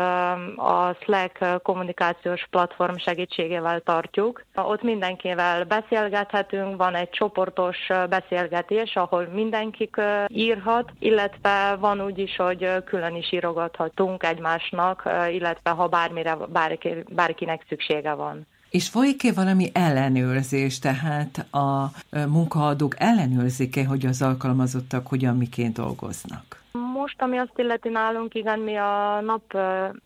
a 0.56 0.95
Slack 1.02 1.62
kommunikációs 1.63 2.48
platform 2.50 2.95
segítségével 2.95 3.80
tartjuk. 3.80 4.45
Ott 4.56 4.84
mindenkivel 4.84 5.63
beszélgethetünk, 5.63 6.78
van 6.78 6.95
egy 6.95 7.10
csoportos 7.10 7.78
beszélgetés, 8.10 8.95
ahol 8.95 9.28
mindenki 9.34 9.89
írhat, 10.28 10.91
illetve 11.00 11.76
van 11.80 12.02
úgy 12.02 12.17
is, 12.17 12.36
hogy 12.36 12.84
külön 12.84 13.15
is 13.15 13.32
írogathatunk 13.32 14.24
egymásnak, 14.24 15.10
illetve 15.32 15.69
ha 15.69 15.88
bármire 15.88 16.38
bárki 16.50 16.98
bárkinek 17.10 17.66
szüksége 17.68 18.14
van. 18.14 18.46
És 18.70 18.90
folyik-e 18.90 19.34
valami 19.34 19.70
ellenőrzés, 19.74 20.80
tehát 20.80 21.46
a 21.52 21.92
munkaadók 22.28 22.96
ellenőrzik-e, 22.98 23.86
hogy 23.86 24.06
az 24.06 24.22
alkalmazottak 24.22 25.08
hogyan 25.08 25.38
miként 25.38 25.74
dolgoznak? 25.74 26.59
Most, 27.00 27.22
ami 27.22 27.38
azt 27.38 27.54
illeti 27.60 27.90
nálunk, 27.90 28.36
igen, 28.36 28.60
mi 28.60 28.76
a 28.76 29.22
nap 29.22 29.58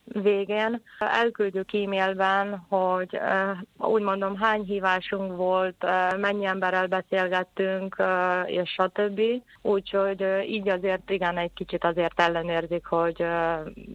végén 0.05 0.81
elküldjük 0.99 1.73
e-mailben, 1.73 2.65
hogy 2.69 3.19
úgy 3.77 4.01
mondom, 4.01 4.35
hány 4.35 4.63
hívásunk 4.63 5.35
volt, 5.35 5.85
mennyi 6.17 6.45
emberrel 6.45 6.87
beszélgettünk, 6.87 8.03
és 8.45 8.69
stb. 8.69 9.21
Úgyhogy 9.61 10.25
így 10.47 10.69
azért 10.69 11.09
igen, 11.09 11.37
egy 11.37 11.53
kicsit 11.53 11.83
azért 11.83 12.19
ellenőrzik, 12.19 12.85
hogy 12.85 13.25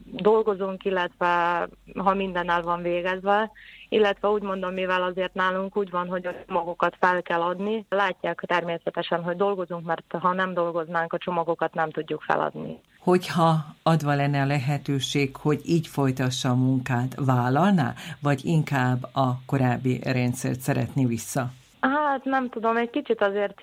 dolgozunk, 0.04 0.84
illetve 0.84 1.68
ha 1.94 2.14
minden 2.14 2.50
el 2.50 2.62
van 2.62 2.82
végezve, 2.82 3.50
illetve 3.88 4.28
úgy 4.28 4.42
mondom, 4.42 4.72
mivel 4.72 5.02
azért 5.02 5.34
nálunk 5.34 5.76
úgy 5.76 5.90
van, 5.90 6.08
hogy 6.08 6.26
a 6.26 6.34
csomagokat 6.46 6.96
fel 7.00 7.22
kell 7.22 7.40
adni, 7.40 7.86
látják 7.88 8.42
természetesen, 8.46 9.22
hogy 9.22 9.36
dolgozunk, 9.36 9.86
mert 9.86 10.14
ha 10.20 10.32
nem 10.32 10.54
dolgoznánk, 10.54 11.12
a 11.12 11.18
csomagokat 11.18 11.74
nem 11.74 11.90
tudjuk 11.90 12.22
feladni. 12.22 12.80
Hogyha 12.98 13.64
adva 13.82 14.14
lenne 14.14 14.42
a 14.42 14.46
lehetőség, 14.46 15.36
hogy 15.36 15.60
így 15.64 15.86
folytassa 15.86 16.48
a 16.48 16.54
munkát, 16.54 17.14
vállalná, 17.16 17.94
vagy 18.20 18.44
inkább 18.44 19.02
a 19.12 19.40
korábbi 19.46 20.00
rendszert 20.04 20.60
szeretni 20.60 21.06
vissza? 21.06 21.50
Hát 21.80 22.24
nem 22.24 22.48
tudom, 22.48 22.76
egy 22.76 22.90
kicsit 22.90 23.22
azért 23.22 23.62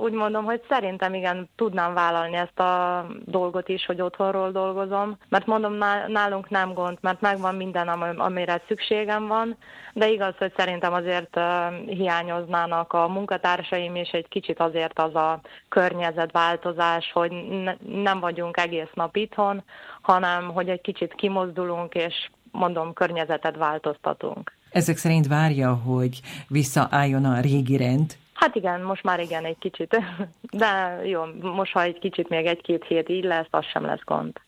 úgy 0.00 0.12
mondom, 0.12 0.44
hogy 0.44 0.62
szerintem 0.68 1.14
igen, 1.14 1.48
tudnám 1.56 1.94
vállalni 1.94 2.36
ezt 2.36 2.60
a 2.60 3.06
dolgot 3.24 3.68
is, 3.68 3.86
hogy 3.86 4.00
otthonról 4.00 4.50
dolgozom, 4.50 5.18
mert 5.28 5.46
mondom, 5.46 5.72
nálunk 6.06 6.48
nem 6.48 6.72
gond, 6.72 6.98
mert 7.00 7.20
megvan 7.20 7.54
minden, 7.54 7.88
amire 8.18 8.62
szükségem 8.66 9.26
van, 9.26 9.56
de 9.92 10.08
igaz, 10.08 10.34
hogy 10.38 10.52
szerintem 10.56 10.92
azért 10.92 11.40
hiányoznának 11.86 12.92
a 12.92 13.08
munkatársaim, 13.08 13.94
és 13.94 14.10
egy 14.10 14.28
kicsit 14.28 14.60
azért 14.60 14.98
az 14.98 15.14
a 15.14 15.40
környezetváltozás, 15.68 17.10
hogy 17.12 17.32
nem 17.82 18.20
vagyunk 18.20 18.56
egész 18.56 18.90
nap 18.94 19.16
itthon, 19.16 19.62
hanem 20.00 20.48
hogy 20.48 20.68
egy 20.68 20.80
kicsit 20.80 21.14
kimozdulunk, 21.14 21.94
és 21.94 22.30
mondom, 22.50 22.92
környezetet 22.92 23.56
változtatunk. 23.56 24.52
Ezek 24.76 24.96
szerint 24.96 25.26
várja, 25.26 25.74
hogy 25.74 26.20
visszaálljon 26.48 27.24
a 27.24 27.40
régi 27.40 27.76
rend? 27.76 28.16
Hát 28.32 28.54
igen, 28.54 28.80
most 28.80 29.02
már 29.02 29.20
igen, 29.20 29.44
egy 29.44 29.58
kicsit. 29.58 30.00
De 30.62 31.00
jó, 31.04 31.22
most 31.40 31.72
ha 31.72 31.82
egy 31.82 31.98
kicsit 31.98 32.28
még 32.28 32.46
egy-két 32.46 32.84
hét 32.84 33.08
így 33.08 33.24
lesz, 33.24 33.46
az 33.50 33.64
sem 33.64 33.84
lesz 33.84 34.04
gond. 34.04 34.40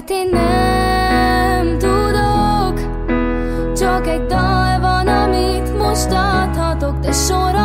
Egyebet 0.00 0.10
én 0.10 0.28
nem 0.28 1.78
tudok, 1.78 2.80
csak 3.76 4.06
egy 4.06 4.26
dal 4.26 4.80
van, 4.80 5.06
amit 5.06 5.78
most 5.78 6.10
adhatok, 6.10 6.98
de 6.98 7.12
soraiban 7.12 7.59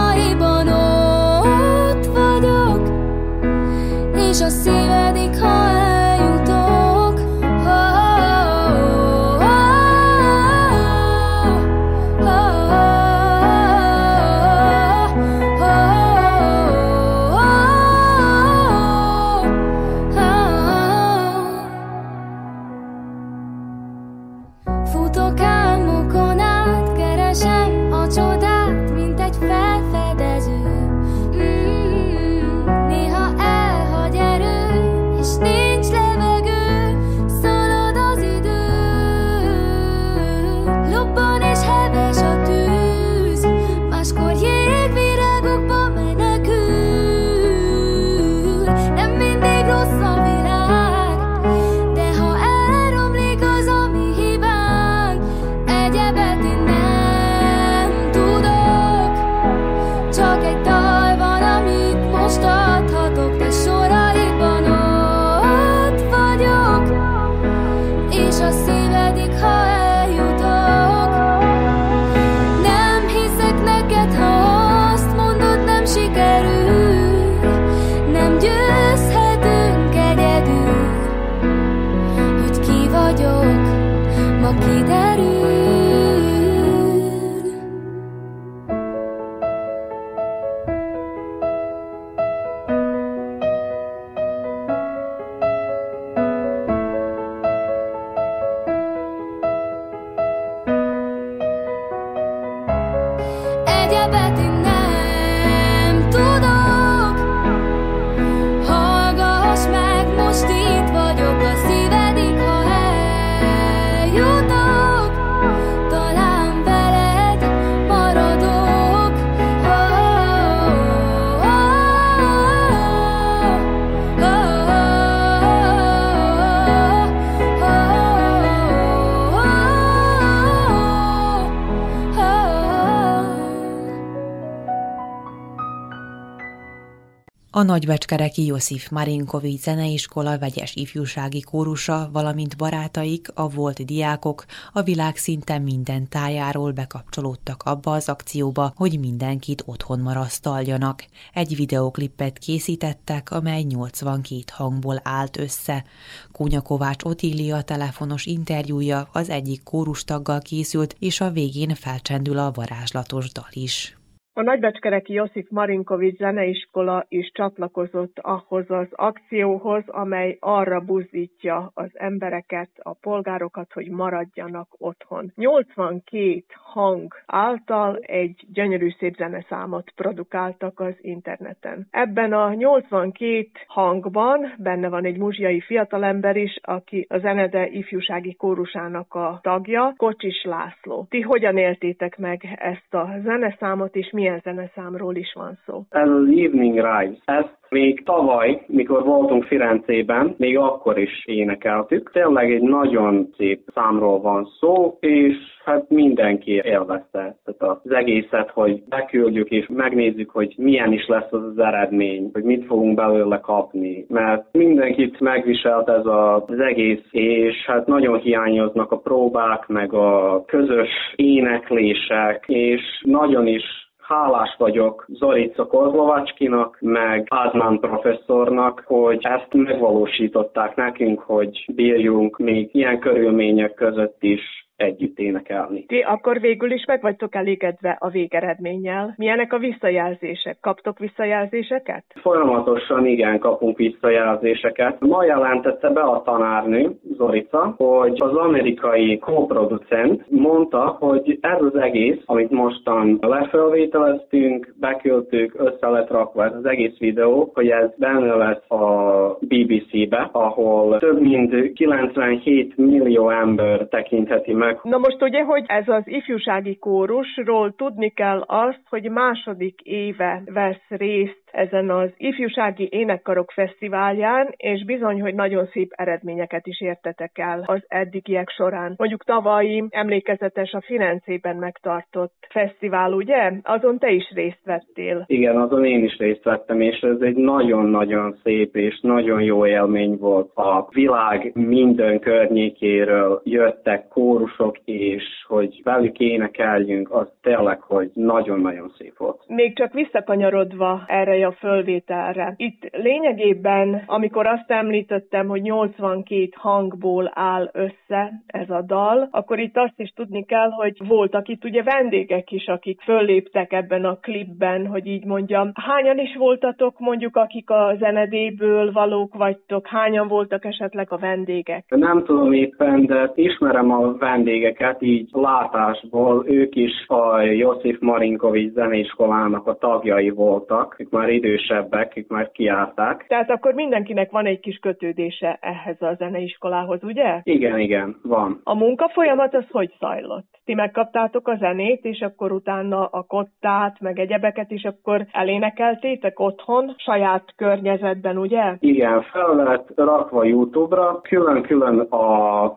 A 137.56 137.64
Nagybecskereki 137.64 138.46
Josif 138.46 138.90
Marinkovics 138.90 139.62
Zeneiskola 139.62 140.40
vegyes 140.40 140.76
ifjúsági 140.76 141.42
kórusa, 141.42 142.10
valamint 142.12 142.58
barátaik, 142.58 143.28
a 143.34 143.50
volt 143.50 143.86
diákok 143.86 144.46
a 144.74 144.82
világ 144.82 145.18
szinte 145.18 145.58
minden 145.58 146.10
tájáról 146.10 146.72
bekapcsolódtak 146.72 147.64
abba 147.64 147.92
az 147.92 148.10
akcióba, 148.10 148.74
hogy 148.76 149.00
mindenkit 149.00 149.64
otthon 149.66 150.00
marasztaljanak. 150.00 151.06
Egy 151.34 151.56
videoklippet 151.56 152.38
készítettek, 152.38 153.32
amely 153.32 153.62
82 153.62 154.44
hangból 154.52 155.00
állt 155.04 155.38
össze. 155.38 155.86
Kúnya 156.32 156.62
Kovács 156.62 157.04
Otília 157.04 157.62
telefonos 157.62 158.26
interjúja 158.26 159.10
az 159.12 159.30
egyik 159.30 159.64
kórustaggal 159.64 160.40
készült, 160.40 160.96
és 161.00 161.22
a 161.22 161.32
végén 161.32 161.76
felcsendül 161.76 162.38
a 162.38 162.52
varázslatos 162.52 163.32
dal 163.32 163.50
is. 163.52 163.98
A 164.38 164.42
Nagybecskereki 164.42 165.14
Josif 165.14 165.50
Marinkovics 165.50 166.18
zeneiskola 166.18 167.06
is 167.08 167.32
csatlakozott 167.34 168.20
ahhoz 168.22 168.66
az 168.68 168.88
akcióhoz, 168.92 169.84
amely 169.88 170.38
arra 170.40 170.80
buzdítja 170.80 171.72
az 171.74 171.90
embereket, 171.94 172.70
a 172.76 172.94
polgárokat, 172.94 173.74
hogy 173.74 173.90
maradjanak 173.90 174.68
otthon. 174.78 175.32
82 175.36 176.44
hang 176.50 177.14
által 177.26 177.98
egy 177.98 178.46
gyönyörű 178.54 178.90
szép 178.90 179.16
zeneszámot 179.16 179.92
produkáltak 179.96 180.80
az 180.80 180.94
interneten. 181.02 181.88
Ebben 181.92 182.34
a 182.34 182.54
82 182.54 183.50
hangban 183.68 184.54
benne 184.58 184.90
van 184.90 185.06
egy 185.06 185.18
muzsiai 185.18 185.62
fiatalember 185.62 186.36
is, 186.36 186.60
aki 186.62 187.06
a 187.10 187.18
Zenede 187.18 187.68
ifjúsági 187.68 188.36
kórusának 188.36 189.14
a 189.14 189.40
tagja, 189.42 189.94
Kocsis 189.98 190.44
László. 190.44 191.06
Ti 191.10 191.22
hogyan 191.22 191.58
éltétek 191.58 192.18
meg 192.18 192.56
ezt 192.60 192.94
a 192.94 193.10
zeneszámot, 193.24 193.96
és 193.96 194.10
milyen 194.26 194.42
zeneszámról 194.44 195.16
is 195.16 195.34
van 195.34 195.58
szó? 195.66 195.84
Ez 195.90 196.10
az 196.10 196.28
Evening 196.28 196.76
Rise. 196.76 197.22
Ezt 197.26 197.58
még 197.70 198.04
tavaly, 198.04 198.64
mikor 198.68 199.04
voltunk 199.04 199.44
Firencében, 199.44 200.36
még 200.38 200.58
akkor 200.58 200.98
is 200.98 201.26
énekeltük. 201.26 202.12
Tényleg 202.12 202.52
egy 202.52 202.62
nagyon 202.62 203.30
szép 203.38 203.62
számról 203.74 204.22
van 204.22 204.48
szó, 204.60 204.98
és 205.00 205.36
hát 205.66 205.90
mindenki 205.90 206.52
élvezte 206.52 207.38
tehát 207.46 207.78
az 207.84 207.92
egészet, 207.92 208.50
hogy 208.50 208.84
beküldjük 208.90 209.50
és 209.50 209.66
megnézzük, 209.70 210.30
hogy 210.30 210.54
milyen 210.58 210.92
is 210.94 211.08
lesz 211.08 211.32
az 211.32 211.44
az 211.44 211.58
eredmény, 211.58 212.30
hogy 212.34 212.44
mit 212.44 212.66
fogunk 212.66 212.96
belőle 212.96 213.40
kapni. 213.40 214.06
Mert 214.10 214.46
mindenkit 214.52 215.20
megviselt 215.20 215.90
ez 215.90 216.06
az 216.06 216.60
egész, 216.60 217.08
és 217.12 217.66
hát 217.66 217.88
nagyon 217.88 218.20
hiányoznak 218.20 218.92
a 218.92 218.98
próbák, 218.98 219.68
meg 219.68 219.94
a 219.94 220.44
közös 220.46 220.90
éneklések, 221.16 222.44
és 222.48 222.82
nagyon 223.06 223.48
is 223.48 223.85
hálás 224.08 224.56
vagyok 224.58 225.06
Zorica 225.08 225.66
Kozlovacskinak, 225.66 226.78
meg 226.82 227.28
Ázmán 227.30 227.80
professzornak, 227.80 228.84
hogy 228.86 229.20
ezt 229.22 229.54
megvalósították 229.54 230.76
nekünk, 230.76 231.20
hogy 231.20 231.66
bírjunk 231.76 232.38
még 232.38 232.70
ilyen 232.72 233.00
körülmények 233.00 233.74
között 233.74 234.24
is 234.24 234.65
együtt 234.76 235.20
énekelni. 235.20 235.86
Ti 235.86 236.00
akkor 236.00 236.40
végül 236.40 236.72
is 236.72 236.86
meg 236.86 237.02
vagytok 237.02 237.36
elégedve 237.36 237.98
a 238.00 238.10
végeredménnyel. 238.10 239.14
Milyenek 239.18 239.54
a 239.54 239.58
visszajelzések? 239.58 240.58
Kaptok 240.62 241.00
visszajelzéseket? 241.00 242.04
Folyamatosan 242.22 243.06
igen, 243.06 243.40
kapunk 243.40 243.78
visszajelzéseket. 243.78 245.00
Ma 245.00 245.24
jelentette 245.24 245.90
be 245.90 246.02
a 246.02 246.22
tanárnő, 246.22 246.96
Zorica, 247.18 247.74
hogy 247.78 248.16
az 248.22 248.36
amerikai 248.36 249.18
kóproducent 249.18 250.26
mondta, 250.30 250.98
hogy 251.00 251.38
ez 251.42 251.62
az 251.62 251.76
egész, 251.76 252.22
amit 252.26 252.50
mostan 252.50 253.18
lefelvételeztünk, 253.22 254.74
beküldtük, 254.80 255.54
össze 255.58 255.88
lett 255.88 256.10
rakva 256.10 256.46
ez 256.46 256.54
az 256.54 256.66
egész 256.66 256.98
videó, 256.98 257.52
hogy 257.54 257.68
ez 257.68 257.90
benne 257.98 258.36
lesz 258.36 258.72
a 258.72 259.38
BBC-be, 259.40 260.30
ahol 260.32 260.98
több 260.98 261.22
mint 261.22 261.74
97 261.74 262.78
millió 262.78 263.30
ember 263.30 263.88
tekintheti 263.88 264.54
meg 264.54 264.65
meg. 264.66 264.80
Na 264.84 264.98
most 264.98 265.22
ugye, 265.22 265.44
hogy 265.44 265.64
ez 265.68 265.88
az 265.88 266.04
ifjúsági 266.06 266.78
kórusról 266.78 267.76
tudni 267.76 268.10
kell 268.10 268.40
azt, 268.42 268.82
hogy 268.90 269.10
második 269.10 269.82
éve 269.82 270.42
vesz 270.46 270.88
részt 270.88 271.45
ezen 271.56 271.90
az 271.90 272.10
ifjúsági 272.18 272.88
énekkarok 272.92 273.52
fesztiválján, 273.52 274.54
és 274.58 274.86
bizony, 274.86 275.22
hogy 275.22 275.36
nagyon 275.36 275.66
szép 275.66 275.92
eredményeket 275.96 276.68
is 276.68 276.82
értetek 276.82 277.32
el 277.38 277.64
az 277.66 277.84
eddigiek 277.88 278.50
során. 278.50 278.94
Mondjuk 278.98 279.24
tavalyi 279.24 279.84
emlékezetes 279.90 280.72
a 280.72 280.82
Firencében 280.82 281.56
megtartott 281.56 282.48
fesztivál, 282.50 283.12
ugye? 283.12 283.52
Azon 283.64 284.00
te 284.00 284.12
is 284.12 284.32
részt 284.34 284.62
vettél. 284.64 285.24
Igen, 285.28 285.58
azon 285.58 285.86
én 285.86 286.04
is 286.04 286.18
részt 286.18 286.44
vettem, 286.44 286.82
és 286.82 287.00
ez 287.00 287.22
egy 287.22 287.36
nagyon-nagyon 287.36 288.38
szép 288.44 288.76
és 288.76 289.00
nagyon 289.02 289.42
jó 289.42 289.66
élmény 289.66 290.18
volt. 290.18 290.52
A 290.56 290.88
világ 290.90 291.52
minden 291.54 292.20
környékéről 292.20 293.42
jöttek 293.44 294.08
kórusok, 294.08 294.78
és 294.86 295.24
hogy 295.48 295.82
velük 295.84 296.20
énekeljünk, 296.20 297.12
az 297.12 297.28
tényleg, 297.42 297.82
hogy 297.82 298.10
nagyon-nagyon 298.14 298.94
szép 298.98 299.18
volt. 299.18 299.44
Még 299.48 299.76
csak 299.76 299.94
visszakanyarodva 299.94 301.04
erre 301.08 301.36
a 301.46 301.52
fölvételre. 301.52 302.54
Itt 302.58 302.90
lényegében, 302.92 304.04
amikor 304.06 304.48
azt 304.48 304.72
említettem, 304.72 305.48
hogy 305.48 305.62
82 305.62 306.50
hangból 306.56 307.32
áll 307.34 307.70
össze 307.74 308.32
ez 308.48 308.70
a 308.70 308.82
dal, 308.82 309.28
akkor 309.32 309.60
itt 309.60 309.78
azt 309.78 310.00
is 310.00 310.10
tudni 310.16 310.46
kell, 310.46 310.70
hogy 310.70 310.98
voltak 311.08 311.48
itt 311.48 311.64
ugye 311.64 311.84
vendégek 311.84 312.52
is, 312.52 312.68
akik 312.68 313.02
fölléptek 313.02 313.74
ebben 313.74 314.06
a 314.06 314.16
klipben, 314.16 314.88
hogy 314.88 315.08
így 315.08 315.26
mondjam. 315.26 315.72
Hányan 315.74 316.18
is 316.20 316.36
voltatok 316.38 317.00
mondjuk, 317.00 317.36
akik 317.36 317.70
a 317.70 317.96
zenedéből 318.00 318.92
valók 318.92 319.36
vagytok? 319.36 319.88
Hányan 319.88 320.28
voltak 320.28 320.66
esetleg 320.66 321.12
a 321.12 321.18
vendégek? 321.18 321.86
Nem 321.88 322.24
tudom 322.24 322.54
éppen, 322.54 323.06
de 323.06 323.32
ismerem 323.36 323.92
a 323.92 324.18
vendégeket 324.18 325.02
így 325.02 325.30
látásból. 325.32 326.46
Ők 326.48 326.76
is 326.76 327.06
a 327.08 327.42
Josif 327.42 328.00
Marinkovics 328.00 328.74
zeneiskolának 328.74 329.68
a 329.68 329.78
tagjai 329.78 330.30
voltak. 330.30 330.96
Ők 330.98 331.10
már 331.10 331.30
idősebbek, 331.36 332.26
már 332.28 332.52
kiállták. 332.52 333.26
Tehát 333.28 333.50
akkor 333.50 333.74
mindenkinek 333.74 334.32
van 334.32 334.46
egy 334.46 334.60
kis 334.60 334.78
kötődése 334.78 335.58
ehhez 335.62 336.02
a 336.02 336.16
zeneiskolához, 336.18 337.04
ugye? 337.04 337.40
Igen, 337.44 337.80
igen, 337.80 338.20
van. 338.24 338.62
A 338.64 338.76
munkafolyamat 338.76 339.54
az 339.54 339.66
hogy 339.72 339.94
zajlott? 340.00 340.48
Ti 340.66 340.74
megkaptátok 340.74 341.48
a 341.48 341.56
zenét, 341.56 342.06
és 342.06 342.20
akkor 342.20 342.52
utána 342.52 343.06
a 343.06 343.22
kottát, 343.22 344.00
meg 344.00 344.20
egyebeket 344.20 344.72
is 344.72 344.84
akkor 344.84 345.26
elénekeltétek 345.32 346.40
otthon, 346.40 346.96
saját 346.98 347.54
környezetben, 347.56 348.38
ugye? 348.38 348.76
Igen, 348.80 349.22
fel 349.22 349.56
lett 349.56 349.92
rakva 349.96 350.44
YouTube-ra, 350.44 351.22
külön-külön 351.22 352.00
a 352.00 352.26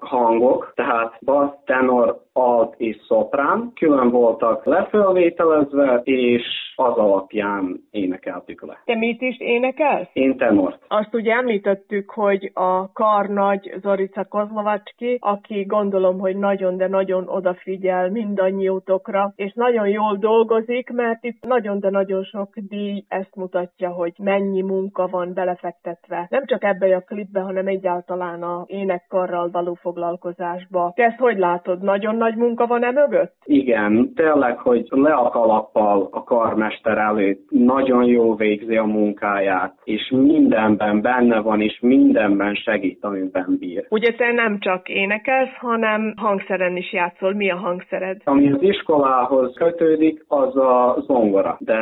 hangok, 0.01 0.73
tehát 0.75 1.19
bass, 1.25 1.51
tenor, 1.65 2.27
alt 2.39 2.75
és 2.77 2.97
szoprán, 3.07 3.73
külön 3.75 4.11
voltak 4.11 4.65
lefölvételezve, 4.65 6.01
és 6.05 6.43
az 6.77 6.97
alapján 6.97 7.81
énekeltük 7.91 8.67
le. 8.67 8.83
Te 8.85 8.95
mit 8.95 9.21
is 9.21 9.41
énekelsz? 9.41 10.09
Én 10.13 10.37
tenort. 10.37 10.85
Azt 10.89 11.15
ugye 11.15 11.33
említettük, 11.33 12.11
hogy 12.11 12.51
a 12.55 12.93
karnagy 12.93 13.75
Zorica 13.81 14.25
Kozlovacski, 14.25 15.19
aki 15.21 15.65
gondolom, 15.65 16.19
hogy 16.19 16.37
nagyon, 16.37 16.77
de 16.77 16.89
nagyon 16.89 17.29
odafigyel 17.29 18.11
mindannyiótokra, 18.11 19.33
és 19.37 19.53
nagyon 19.55 19.89
jól 19.89 20.17
dolgozik, 20.17 20.91
mert 20.91 21.25
itt 21.25 21.45
nagyon, 21.47 21.81
de 21.81 21.91
nagyon 21.91 22.25
sok 22.25 22.49
díj 22.55 23.05
ezt 23.09 23.37
mutatja, 23.37 23.91
hogy 23.91 24.13
mennyi 24.19 24.63
munka 24.63 25.07
van 25.07 25.35
belefektetve. 25.35 26.27
Nem 26.31 26.47
csak 26.47 26.65
ebbe 26.65 26.97
a 26.97 27.01
klipbe, 27.01 27.41
hanem 27.41 27.67
egyáltalán 27.67 28.43
a 28.43 28.65
énekkarral 28.67 29.51
való 29.51 29.75
foglalkozásba. 29.75 30.93
Te 30.95 31.05
ezt 31.05 31.19
hogy 31.19 31.39
látod? 31.39 31.83
Nagyon 31.83 32.17
nagy 32.17 32.28
munka 32.35 32.67
van 32.67 32.85
e 32.85 32.91
mögött? 32.91 33.35
Igen, 33.45 34.13
tényleg, 34.15 34.59
hogy 34.59 34.87
le 34.91 35.13
a 35.13 35.29
kalappal 35.29 36.09
a 36.11 36.25
karmester 36.25 36.99
előtt, 36.99 37.47
nagyon 37.51 38.05
jó 38.05 38.35
végzi 38.35 38.77
a 38.77 38.85
munkáját, 38.85 39.75
és 39.85 40.13
mindenben 40.17 41.01
benne 41.01 41.41
van, 41.41 41.61
és 41.61 41.79
mindenben 41.81 42.55
segít, 42.55 43.05
amiben 43.05 43.57
bír. 43.59 43.87
Ugye 43.89 44.15
te 44.15 44.33
nem 44.33 44.59
csak 44.59 44.89
énekelsz, 44.89 45.57
hanem 45.57 46.15
hangszeren 46.17 46.77
is 46.77 46.93
játszol. 46.93 47.35
Mi 47.35 47.51
a 47.51 47.57
hangszered? 47.57 48.21
Ami 48.25 48.53
az 48.53 48.63
iskolához 48.63 49.55
kötődik, 49.57 50.25
az 50.29 50.57
a 50.57 50.97
zongora, 51.07 51.57
de 51.61 51.79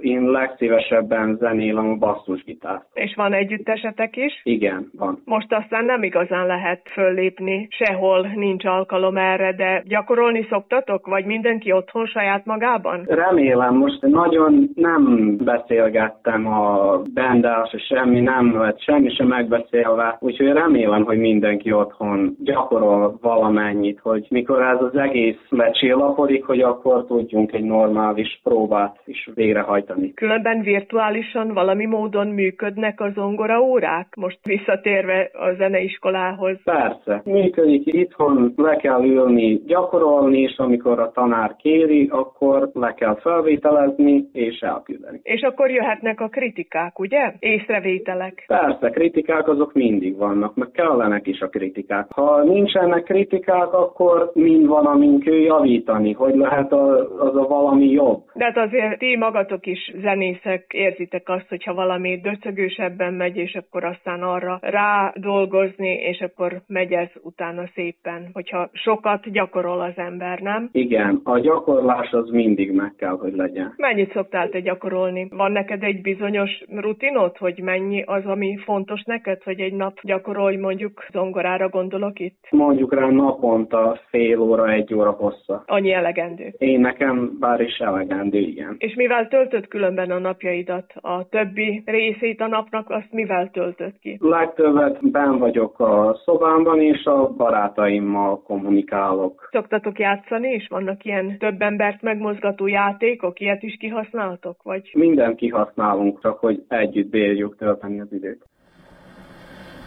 én 0.00 0.22
legszívesebben 0.30 1.36
zenélem 1.40 1.90
a 1.90 1.96
basszusgitárt. 1.96 2.86
És 2.92 3.14
van 3.14 3.32
együttesetek 3.32 4.16
is? 4.16 4.40
Igen, 4.42 4.90
van. 4.98 5.22
Most 5.24 5.52
aztán 5.52 5.84
nem 5.84 6.02
igazán 6.02 6.46
lehet 6.46 6.80
föllépni, 6.92 7.68
sehol 7.70 8.26
nincs 8.34 8.64
alkalom 8.64 9.16
erre, 9.16 9.52
de 9.52 9.73
gyakorolni 9.84 10.46
szoktatok, 10.50 11.06
vagy 11.06 11.24
mindenki 11.24 11.72
otthon 11.72 12.06
saját 12.06 12.44
magában? 12.44 13.04
Remélem, 13.06 13.74
most 13.74 14.00
nagyon 14.00 14.70
nem 14.74 15.36
beszélgettem 15.36 16.46
a 16.46 16.98
bendel, 17.14 17.68
se 17.70 17.78
semmi 17.78 18.20
nem 18.20 18.58
lett, 18.58 18.80
semmi 18.80 19.10
sem 19.10 19.26
megbeszélve, 19.26 20.16
úgyhogy 20.20 20.52
remélem, 20.52 21.04
hogy 21.04 21.18
mindenki 21.18 21.72
otthon 21.72 22.36
gyakorol 22.38 23.18
valamennyit, 23.20 23.98
hogy 24.02 24.26
mikor 24.30 24.62
ez 24.62 24.80
az 24.80 24.96
egész 24.96 25.38
lecsillapodik, 25.48 26.44
hogy 26.44 26.60
akkor 26.60 27.04
tudjunk 27.06 27.52
egy 27.52 27.64
normális 27.64 28.40
próbát 28.42 29.00
is 29.04 29.30
végrehajtani. 29.34 30.14
Különben 30.14 30.60
virtuálisan 30.60 31.52
valami 31.52 31.86
módon 31.86 32.26
működnek 32.26 33.00
a 33.00 33.10
zongora 33.14 33.60
órák? 33.60 34.14
Most 34.16 34.38
visszatérve 34.42 35.30
a 35.32 35.54
zeneiskolához. 35.58 36.56
Persze, 36.64 37.22
működik 37.24 37.86
itthon, 37.86 38.52
le 38.56 38.76
kell 38.76 39.04
ülni, 39.04 39.53
gyakorolni, 39.66 40.40
és 40.40 40.56
amikor 40.56 40.98
a 40.98 41.10
tanár 41.10 41.56
kéri, 41.56 42.08
akkor 42.12 42.70
le 42.72 42.94
kell 42.94 43.14
felvételezni 43.14 44.28
és 44.32 44.60
elküldeni. 44.60 45.20
És 45.22 45.42
akkor 45.42 45.70
jöhetnek 45.70 46.20
a 46.20 46.28
kritikák, 46.28 46.98
ugye? 46.98 47.32
Észrevételek. 47.38 48.44
Persze, 48.46 48.90
kritikák 48.90 49.48
azok 49.48 49.72
mindig 49.72 50.16
vannak, 50.16 50.54
meg 50.54 50.70
kellenek 50.70 51.26
is 51.26 51.40
a 51.40 51.48
kritikák. 51.48 52.06
Ha 52.10 52.42
nincsenek 52.42 53.02
kritikák, 53.02 53.72
akkor 53.72 54.30
mind 54.34 54.66
van, 54.66 54.86
amink 54.86 55.24
javítani, 55.24 56.12
hogy 56.12 56.34
lehet 56.34 56.72
az 56.72 57.36
a 57.36 57.46
valami 57.48 57.90
jobb. 57.90 58.22
De 58.34 58.44
hát 58.44 58.56
azért 58.56 58.98
ti 58.98 59.16
magatok 59.16 59.66
is 59.66 59.92
zenészek 60.00 60.64
érzitek 60.72 61.28
azt, 61.28 61.48
hogyha 61.48 61.74
valami 61.74 62.20
döcögősebben 62.20 63.14
megy, 63.14 63.36
és 63.36 63.54
akkor 63.54 63.84
aztán 63.84 64.22
arra 64.22 64.58
rá 64.62 65.12
dolgozni, 65.16 65.88
és 65.88 66.20
akkor 66.20 66.62
megy 66.66 66.92
ez 66.92 67.08
utána 67.22 67.62
szépen, 67.74 68.30
hogyha 68.32 68.68
sokat 68.72 69.30
gyakorol 69.44 69.80
az 69.80 69.92
ember, 69.96 70.40
nem? 70.40 70.68
Igen, 70.72 71.20
a 71.24 71.38
gyakorlás 71.38 72.10
az 72.10 72.28
mindig 72.30 72.72
meg 72.72 72.92
kell, 72.96 73.16
hogy 73.18 73.34
legyen. 73.34 73.74
Mennyit 73.76 74.12
szoktál 74.12 74.48
te 74.48 74.60
gyakorolni? 74.60 75.28
Van 75.30 75.52
neked 75.52 75.82
egy 75.82 76.00
bizonyos 76.00 76.64
rutinod, 76.68 77.36
hogy 77.36 77.60
mennyi 77.62 78.02
az, 78.06 78.24
ami 78.24 78.56
fontos 78.64 79.02
neked, 79.02 79.42
hogy 79.42 79.60
egy 79.60 79.72
nap 79.72 79.98
gyakorolj, 80.02 80.56
mondjuk 80.56 81.06
zongorára 81.12 81.68
gondolok 81.68 82.18
itt? 82.18 82.46
Mondjuk 82.50 82.94
rá 82.94 83.08
naponta 83.08 83.98
fél 84.10 84.38
óra, 84.40 84.72
egy 84.72 84.94
óra 84.94 85.10
hossza. 85.10 85.62
Annyi 85.66 85.92
elegendő? 85.92 86.54
Én 86.58 86.80
nekem 86.80 87.36
bár 87.40 87.60
is 87.60 87.78
elegendő, 87.78 88.38
igen. 88.38 88.74
És 88.78 88.94
mivel 88.94 89.28
töltöd 89.28 89.68
különben 89.68 90.10
a 90.10 90.18
napjaidat? 90.18 90.92
A 91.00 91.28
többi 91.28 91.82
részét 91.84 92.40
a 92.40 92.46
napnak 92.46 92.90
azt 92.90 93.12
mivel 93.12 93.50
töltöd 93.50 93.92
ki? 94.00 94.18
Legtöbbet 94.20 95.10
ben 95.10 95.38
vagyok 95.38 95.80
a 95.80 96.20
szobámban, 96.24 96.80
és 96.80 97.04
a 97.04 97.32
barátaimmal 97.36 98.42
kommunikálok. 98.42 99.33
Szoktatok 99.50 99.98
játszani, 99.98 100.48
és 100.48 100.66
vannak 100.68 101.04
ilyen 101.04 101.38
több 101.38 101.62
embert 101.62 102.02
megmozgató 102.02 102.66
játékok, 102.66 103.40
ilyet 103.40 103.62
is 103.62 103.76
kihasználtok? 103.76 104.62
Vagy? 104.62 104.90
Mindent 104.92 105.36
kihasználunk, 105.36 106.20
csak 106.22 106.38
hogy 106.38 106.64
együtt 106.68 107.10
bírjuk 107.10 107.56
tölteni 107.56 108.00
az 108.00 108.12
időt. 108.12 108.42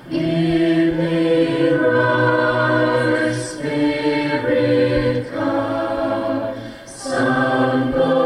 Give 0.09 0.95
me 0.95 1.69
right 1.69 3.33
spirit, 3.43 5.31
God. 5.33 6.55
Sun 6.85 8.16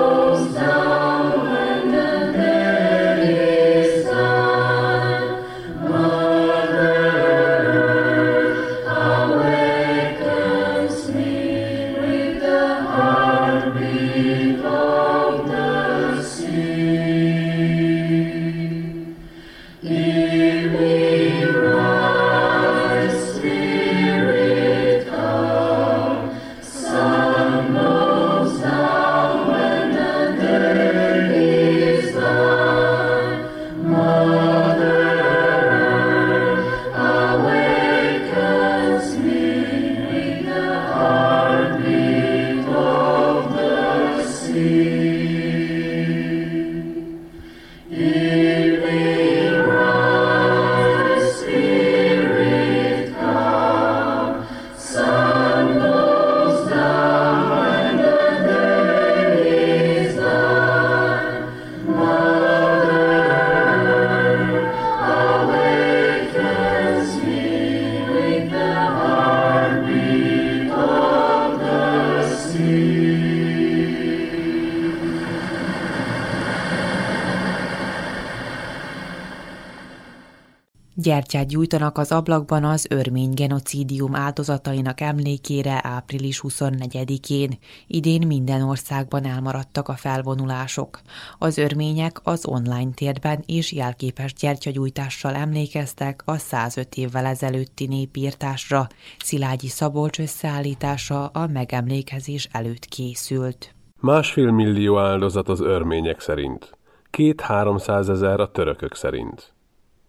Gyertyát 81.02 81.48
gyújtanak 81.48 81.98
az 81.98 82.12
ablakban 82.12 82.64
az 82.64 82.86
örmény 82.90 83.34
genocidium 83.34 84.16
áldozatainak 84.16 85.02
emlékére 85.02 85.80
április 85.84 86.42
24-én. 86.44 87.58
Idén 87.88 88.28
minden 88.28 88.62
országban 88.62 89.26
elmaradtak 89.26 89.88
a 89.88 89.96
felvonulások. 89.96 91.00
Az 91.38 91.58
örmények 91.58 92.20
az 92.24 92.46
online 92.46 92.92
térben 92.94 93.44
és 93.46 93.72
jelképes 93.72 94.34
gyertyagyújtással 94.34 95.36
emlékeztek 95.36 96.22
a 96.26 96.38
105 96.38 96.96
évvel 96.96 97.26
ezelőtti 97.26 97.88
népírtásra. 97.88 98.88
Szilágyi 99.20 99.68
Szabolcs 99.68 100.20
összeállítása 100.20 101.26
a 101.26 101.48
megemlékezés 101.48 102.50
előtt 102.52 102.86
készült. 102.86 103.76
Másfél 104.00 104.52
millió 104.52 105.00
áldozat 105.00 105.50
az 105.50 105.62
örmények 105.62 106.20
szerint, 106.20 106.78
két-háromszázezer 107.10 108.40
a 108.40 108.52
törökök 108.52 108.96
szerint. 108.96 109.54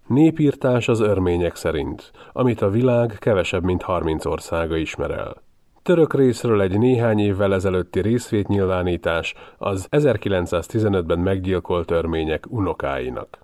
Népírtás 0.07 0.89
az 0.89 1.01
örmények 1.01 1.57
szerint, 1.57 2.11
amit 2.33 2.61
a 2.61 2.71
világ 2.71 3.17
kevesebb 3.19 3.65
mint 3.65 3.83
30 3.83 4.25
országa 4.25 4.77
ismer 4.77 5.11
el. 5.11 5.43
Török 5.83 6.15
részről 6.15 6.61
egy 6.61 6.79
néhány 6.79 7.19
évvel 7.19 7.55
ezelőtti 7.55 8.01
részvétnyilvánítás 8.01 9.35
az 9.59 9.89
1915-ben 9.91 11.19
meggyilkolt 11.19 11.91
örmények 11.91 12.45
unokáinak. 12.49 13.39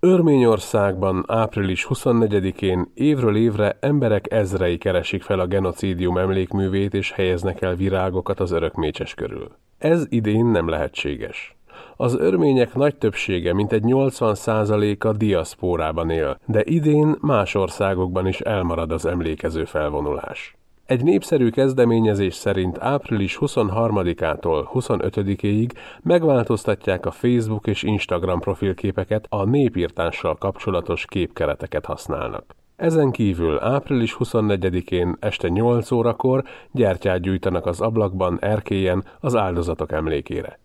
Örményországban 0.00 1.24
április 1.26 1.86
24-én 1.88 2.90
évről 2.94 3.36
évre 3.36 3.76
emberek 3.80 4.32
ezrei 4.32 4.78
keresik 4.78 5.22
fel 5.22 5.40
a 5.40 5.46
genocidium 5.46 6.18
emlékművét 6.18 6.94
és 6.94 7.12
helyeznek 7.12 7.60
el 7.60 7.74
virágokat 7.74 8.40
az 8.40 8.50
örökmécses 8.50 9.14
körül. 9.14 9.50
Ez 9.78 10.06
idén 10.08 10.46
nem 10.46 10.68
lehetséges. 10.68 11.56
Az 12.02 12.16
örmények 12.18 12.74
nagy 12.74 12.96
többsége, 12.96 13.54
mintegy 13.54 13.82
80%-a 13.86 15.12
diaszpórában 15.12 16.10
él, 16.10 16.38
de 16.46 16.62
idén 16.64 17.16
más 17.20 17.54
országokban 17.54 18.26
is 18.26 18.40
elmarad 18.40 18.92
az 18.92 19.06
emlékező 19.06 19.64
felvonulás. 19.64 20.56
Egy 20.86 21.02
népszerű 21.02 21.50
kezdeményezés 21.50 22.34
szerint 22.34 22.78
április 22.78 23.38
23-ától 23.40 24.66
25-ig 24.74 25.70
megváltoztatják 26.02 27.06
a 27.06 27.10
Facebook 27.10 27.66
és 27.66 27.82
Instagram 27.82 28.40
profilképeket, 28.40 29.26
a 29.28 29.44
népírtással 29.44 30.36
kapcsolatos 30.36 31.04
képkereteket 31.06 31.86
használnak. 31.86 32.54
Ezen 32.76 33.10
kívül 33.10 33.58
április 33.60 34.16
24-én 34.18 35.16
este 35.20 35.48
8 35.48 35.90
órakor 35.90 36.44
gyertyát 36.72 37.20
gyújtanak 37.20 37.66
az 37.66 37.80
ablakban 37.80 38.38
erkélyen 38.40 39.04
az 39.20 39.36
áldozatok 39.36 39.92
emlékére. 39.92 40.60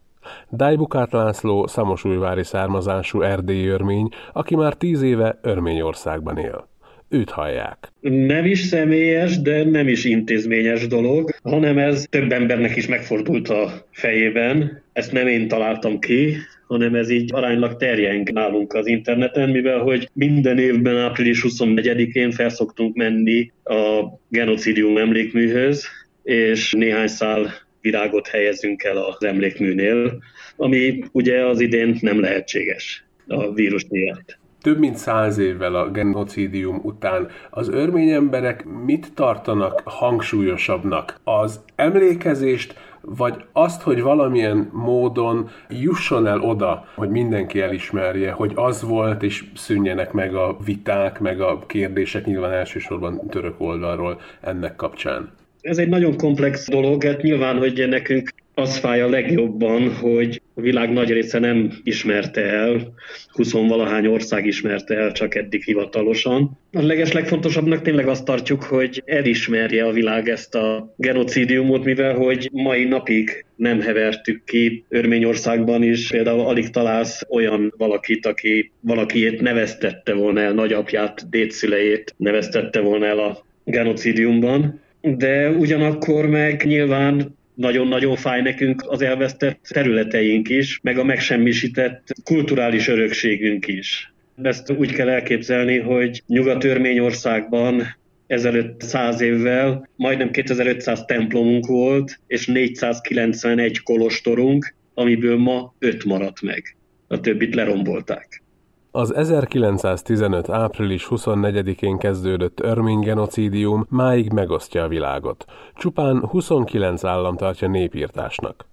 Dajbukát 0.51 1.11
László 1.11 1.67
szamosújvári 1.67 2.43
származású 2.43 3.21
erdélyi 3.21 3.67
örmény, 3.67 4.09
aki 4.33 4.55
már 4.55 4.73
tíz 4.73 5.01
éve 5.01 5.39
Örményországban 5.41 6.37
él 6.37 6.67
őt 7.09 7.29
hallják. 7.29 7.91
Nem 8.01 8.45
is 8.45 8.59
személyes, 8.59 9.41
de 9.41 9.63
nem 9.63 9.87
is 9.87 10.05
intézményes 10.05 10.87
dolog, 10.87 11.29
hanem 11.43 11.77
ez 11.77 12.05
több 12.09 12.31
embernek 12.31 12.75
is 12.75 12.87
megfordult 12.87 13.49
a 13.49 13.87
fejében. 13.91 14.83
Ezt 14.93 15.11
nem 15.11 15.27
én 15.27 15.47
találtam 15.47 15.99
ki, 15.99 16.35
hanem 16.67 16.95
ez 16.95 17.09
így 17.09 17.33
aránylag 17.33 17.75
terjeng 17.75 18.31
nálunk 18.31 18.73
az 18.73 18.87
interneten, 18.87 19.49
mivel 19.49 19.79
hogy 19.79 20.09
minden 20.13 20.57
évben 20.57 20.97
április 20.97 21.43
24-én 21.47 22.31
felszoktunk 22.31 22.95
menni 22.95 23.51
a 23.63 24.03
genocidium 24.29 24.97
emlékműhöz, 24.97 25.85
és 26.23 26.73
néhány 26.73 27.07
szál 27.07 27.51
virágot 27.89 28.27
helyezünk 28.27 28.83
el 28.83 28.97
az 28.97 29.23
emlékműnél, 29.23 30.23
ami 30.55 31.03
ugye 31.11 31.45
az 31.45 31.59
idén 31.59 31.97
nem 32.01 32.19
lehetséges 32.19 33.05
a 33.27 33.53
vírus 33.53 33.85
miatt 33.89 34.37
több 34.61 34.79
mint 34.79 34.97
száz 34.97 35.37
évvel 35.37 35.75
a 35.75 35.91
genocidium 35.91 36.79
után 36.83 37.27
az 37.49 37.69
örmény 37.69 38.09
emberek 38.09 38.65
mit 38.85 39.13
tartanak 39.13 39.81
hangsúlyosabbnak? 39.85 41.19
Az 41.23 41.59
emlékezést, 41.75 42.75
vagy 43.01 43.43
azt, 43.51 43.81
hogy 43.81 44.01
valamilyen 44.01 44.69
módon 44.73 45.49
jusson 45.69 46.27
el 46.27 46.41
oda, 46.41 46.87
hogy 46.95 47.09
mindenki 47.09 47.61
elismerje, 47.61 48.31
hogy 48.31 48.51
az 48.55 48.81
volt, 48.81 49.23
és 49.23 49.43
szűnjenek 49.55 50.11
meg 50.11 50.35
a 50.35 50.57
viták, 50.65 51.19
meg 51.19 51.41
a 51.41 51.59
kérdések 51.67 52.25
nyilván 52.25 52.51
elsősorban 52.51 53.27
török 53.29 53.55
oldalról 53.57 54.21
ennek 54.41 54.75
kapcsán. 54.75 55.31
Ez 55.67 55.77
egy 55.77 55.89
nagyon 55.89 56.17
komplex 56.17 56.67
dolog, 56.69 57.03
hát 57.03 57.21
nyilván, 57.21 57.57
hogy 57.57 57.85
nekünk 57.89 58.33
az 58.53 58.77
fáj 58.77 59.01
a 59.01 59.09
legjobban, 59.09 59.93
hogy 59.93 60.41
a 60.53 60.61
világ 60.61 60.93
nagy 60.93 61.09
része 61.09 61.39
nem 61.39 61.71
ismerte 61.83 62.41
el, 62.41 62.93
20 63.31 63.51
valahány 63.51 64.07
ország 64.07 64.45
ismerte 64.45 64.95
el 64.95 65.11
csak 65.11 65.35
eddig 65.35 65.63
hivatalosan. 65.63 66.59
A 66.71 66.81
leges 66.81 67.11
legfontosabbnak 67.11 67.81
tényleg 67.81 68.07
azt 68.07 68.25
tartjuk, 68.25 68.63
hogy 68.63 69.03
elismerje 69.05 69.85
a 69.85 69.91
világ 69.91 70.29
ezt 70.29 70.55
a 70.55 70.93
genocidiumot, 70.97 71.83
mivel 71.83 72.13
hogy 72.15 72.49
mai 72.51 72.83
napig 72.83 73.45
nem 73.55 73.81
hevertük 73.81 74.43
ki 74.43 74.85
Örményországban 74.89 75.83
is. 75.83 76.07
Például 76.07 76.39
alig 76.39 76.69
találsz 76.69 77.21
olyan 77.29 77.73
valakit, 77.77 78.25
aki 78.25 78.71
valakiét 78.79 79.41
neveztette 79.41 80.13
volna 80.13 80.39
el, 80.39 80.53
nagyapját, 80.53 81.29
dédszülejét 81.29 82.13
neveztette 82.17 82.79
volna 82.79 83.05
el 83.05 83.19
a 83.19 83.45
genocidiumban 83.63 84.85
de 85.01 85.49
ugyanakkor 85.49 86.25
meg 86.25 86.63
nyilván 86.65 87.35
nagyon-nagyon 87.53 88.15
fáj 88.15 88.41
nekünk 88.41 88.83
az 88.87 89.01
elvesztett 89.01 89.59
területeink 89.69 90.49
is, 90.49 90.79
meg 90.83 90.97
a 90.97 91.03
megsemmisített 91.03 92.07
kulturális 92.23 92.87
örökségünk 92.87 93.67
is. 93.67 94.13
Ezt 94.41 94.71
úgy 94.71 94.91
kell 94.91 95.09
elképzelni, 95.09 95.79
hogy 95.79 96.23
Nyugat-Örményországban 96.27 97.83
ezelőtt 98.27 98.81
száz 98.81 99.21
évvel 99.21 99.89
majdnem 99.95 100.31
2500 100.31 101.05
templomunk 101.05 101.65
volt, 101.65 102.19
és 102.27 102.47
491 102.47 103.83
kolostorunk, 103.83 104.75
amiből 104.93 105.37
ma 105.37 105.75
öt 105.79 106.05
maradt 106.05 106.41
meg. 106.41 106.75
A 107.07 107.19
többit 107.19 107.55
lerombolták. 107.55 108.43
Az 108.91 109.13
1915. 109.13 110.49
április 110.49 111.07
24-én 111.09 111.97
kezdődött 111.97 112.59
örmény 112.59 112.99
genocidium 112.99 113.85
máig 113.89 114.31
megosztja 114.31 114.83
a 114.83 114.87
világot. 114.87 115.45
Csupán 115.75 116.25
29 116.25 117.03
állam 117.03 117.35
tartja 117.35 117.67
népírtásnak. 117.67 118.65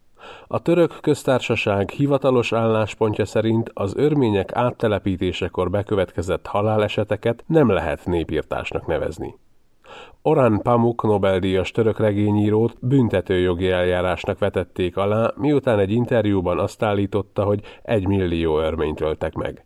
A 0.46 0.62
török 0.62 0.98
köztársaság 1.00 1.90
hivatalos 1.90 2.52
álláspontja 2.52 3.24
szerint 3.24 3.70
az 3.74 3.96
örmények 3.96 4.52
áttelepítésekor 4.52 5.70
bekövetkezett 5.70 6.46
haláleseteket 6.46 7.44
nem 7.46 7.68
lehet 7.68 8.06
népírtásnak 8.06 8.86
nevezni. 8.86 9.34
Orán 10.22 10.60
Pamuk 10.62 11.02
Nobel-díjas 11.02 11.70
török 11.70 11.98
regényírót 11.98 12.76
büntetőjogi 12.80 13.70
eljárásnak 13.70 14.38
vetették 14.38 14.96
alá, 14.96 15.32
miután 15.36 15.78
egy 15.78 15.90
interjúban 15.90 16.58
azt 16.58 16.82
állította, 16.82 17.44
hogy 17.44 17.60
egy 17.82 18.06
millió 18.06 18.58
örményt 18.58 19.00
öltek 19.00 19.34
meg. 19.34 19.64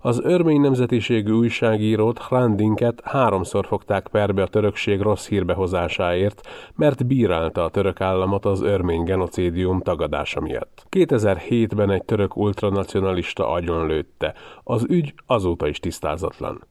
Az 0.00 0.20
örmény 0.24 0.60
nemzetiségű 0.60 1.32
újságírót 1.32 2.18
Hrandinket 2.18 3.00
háromszor 3.04 3.66
fogták 3.66 4.08
perbe 4.08 4.42
a 4.42 4.46
törökség 4.46 5.00
rossz 5.00 5.28
hírbehozásáért, 5.28 6.48
mert 6.74 7.06
bírálta 7.06 7.64
a 7.64 7.70
török 7.70 8.00
államot 8.00 8.44
az 8.44 8.62
örmény 8.62 9.04
genocidium 9.04 9.80
tagadása 9.80 10.40
miatt. 10.40 10.86
2007-ben 10.90 11.90
egy 11.90 12.04
török 12.04 12.36
ultranacionalista 12.36 13.48
agyonlőtte. 13.48 14.34
Az 14.62 14.86
ügy 14.88 15.14
azóta 15.26 15.66
is 15.66 15.80
tisztázatlan. 15.80 16.66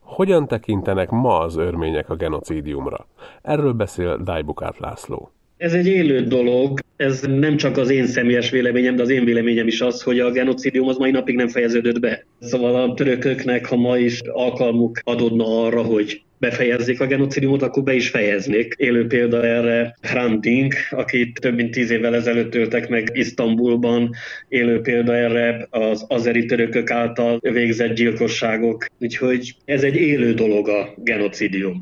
Hogyan 0.00 0.46
tekintenek 0.46 1.10
ma 1.10 1.38
az 1.38 1.56
örmények 1.56 2.10
a 2.10 2.14
genocidiumra? 2.14 3.06
Erről 3.42 3.72
beszél 3.72 4.16
Dajbukát 4.16 4.78
László. 4.78 5.30
Ez 5.58 5.72
egy 5.72 5.86
élő 5.86 6.20
dolog, 6.20 6.80
ez 6.96 7.20
nem 7.20 7.56
csak 7.56 7.76
az 7.76 7.90
én 7.90 8.06
személyes 8.06 8.50
véleményem, 8.50 8.96
de 8.96 9.02
az 9.02 9.10
én 9.10 9.24
véleményem 9.24 9.66
is 9.66 9.80
az, 9.80 10.02
hogy 10.02 10.20
a 10.20 10.30
genocidium 10.30 10.88
az 10.88 10.96
mai 10.96 11.10
napig 11.10 11.36
nem 11.36 11.48
fejeződött 11.48 12.00
be. 12.00 12.24
Szóval 12.40 12.74
a 12.74 12.94
törököknek, 12.94 13.66
ha 13.66 13.76
ma 13.76 13.96
is 13.98 14.20
alkalmuk 14.20 15.00
adódna 15.04 15.64
arra, 15.64 15.82
hogy 15.82 16.22
befejezzék 16.38 17.00
a 17.00 17.06
genocidiumot, 17.06 17.62
akkor 17.62 17.82
be 17.82 17.94
is 17.94 18.08
fejeznék. 18.08 18.74
Élő 18.76 19.06
példa 19.06 19.44
erre 19.44 19.96
Hrant 20.00 20.40
Dink, 20.40 20.74
akit 20.90 21.40
több 21.40 21.54
mint 21.54 21.70
tíz 21.70 21.90
évvel 21.90 22.14
ezelőtt 22.14 22.54
öltek 22.54 22.88
meg 22.88 23.10
Isztambulban. 23.12 24.10
Élő 24.48 24.80
példa 24.80 25.14
erre 25.14 25.66
az 25.70 26.04
azeri 26.08 26.44
törökök 26.44 26.90
által 26.90 27.38
végzett 27.42 27.94
gyilkosságok. 27.94 28.86
Úgyhogy 29.00 29.54
ez 29.64 29.82
egy 29.82 29.96
élő 29.96 30.34
dolog 30.34 30.68
a 30.68 30.94
genocidium. 30.96 31.78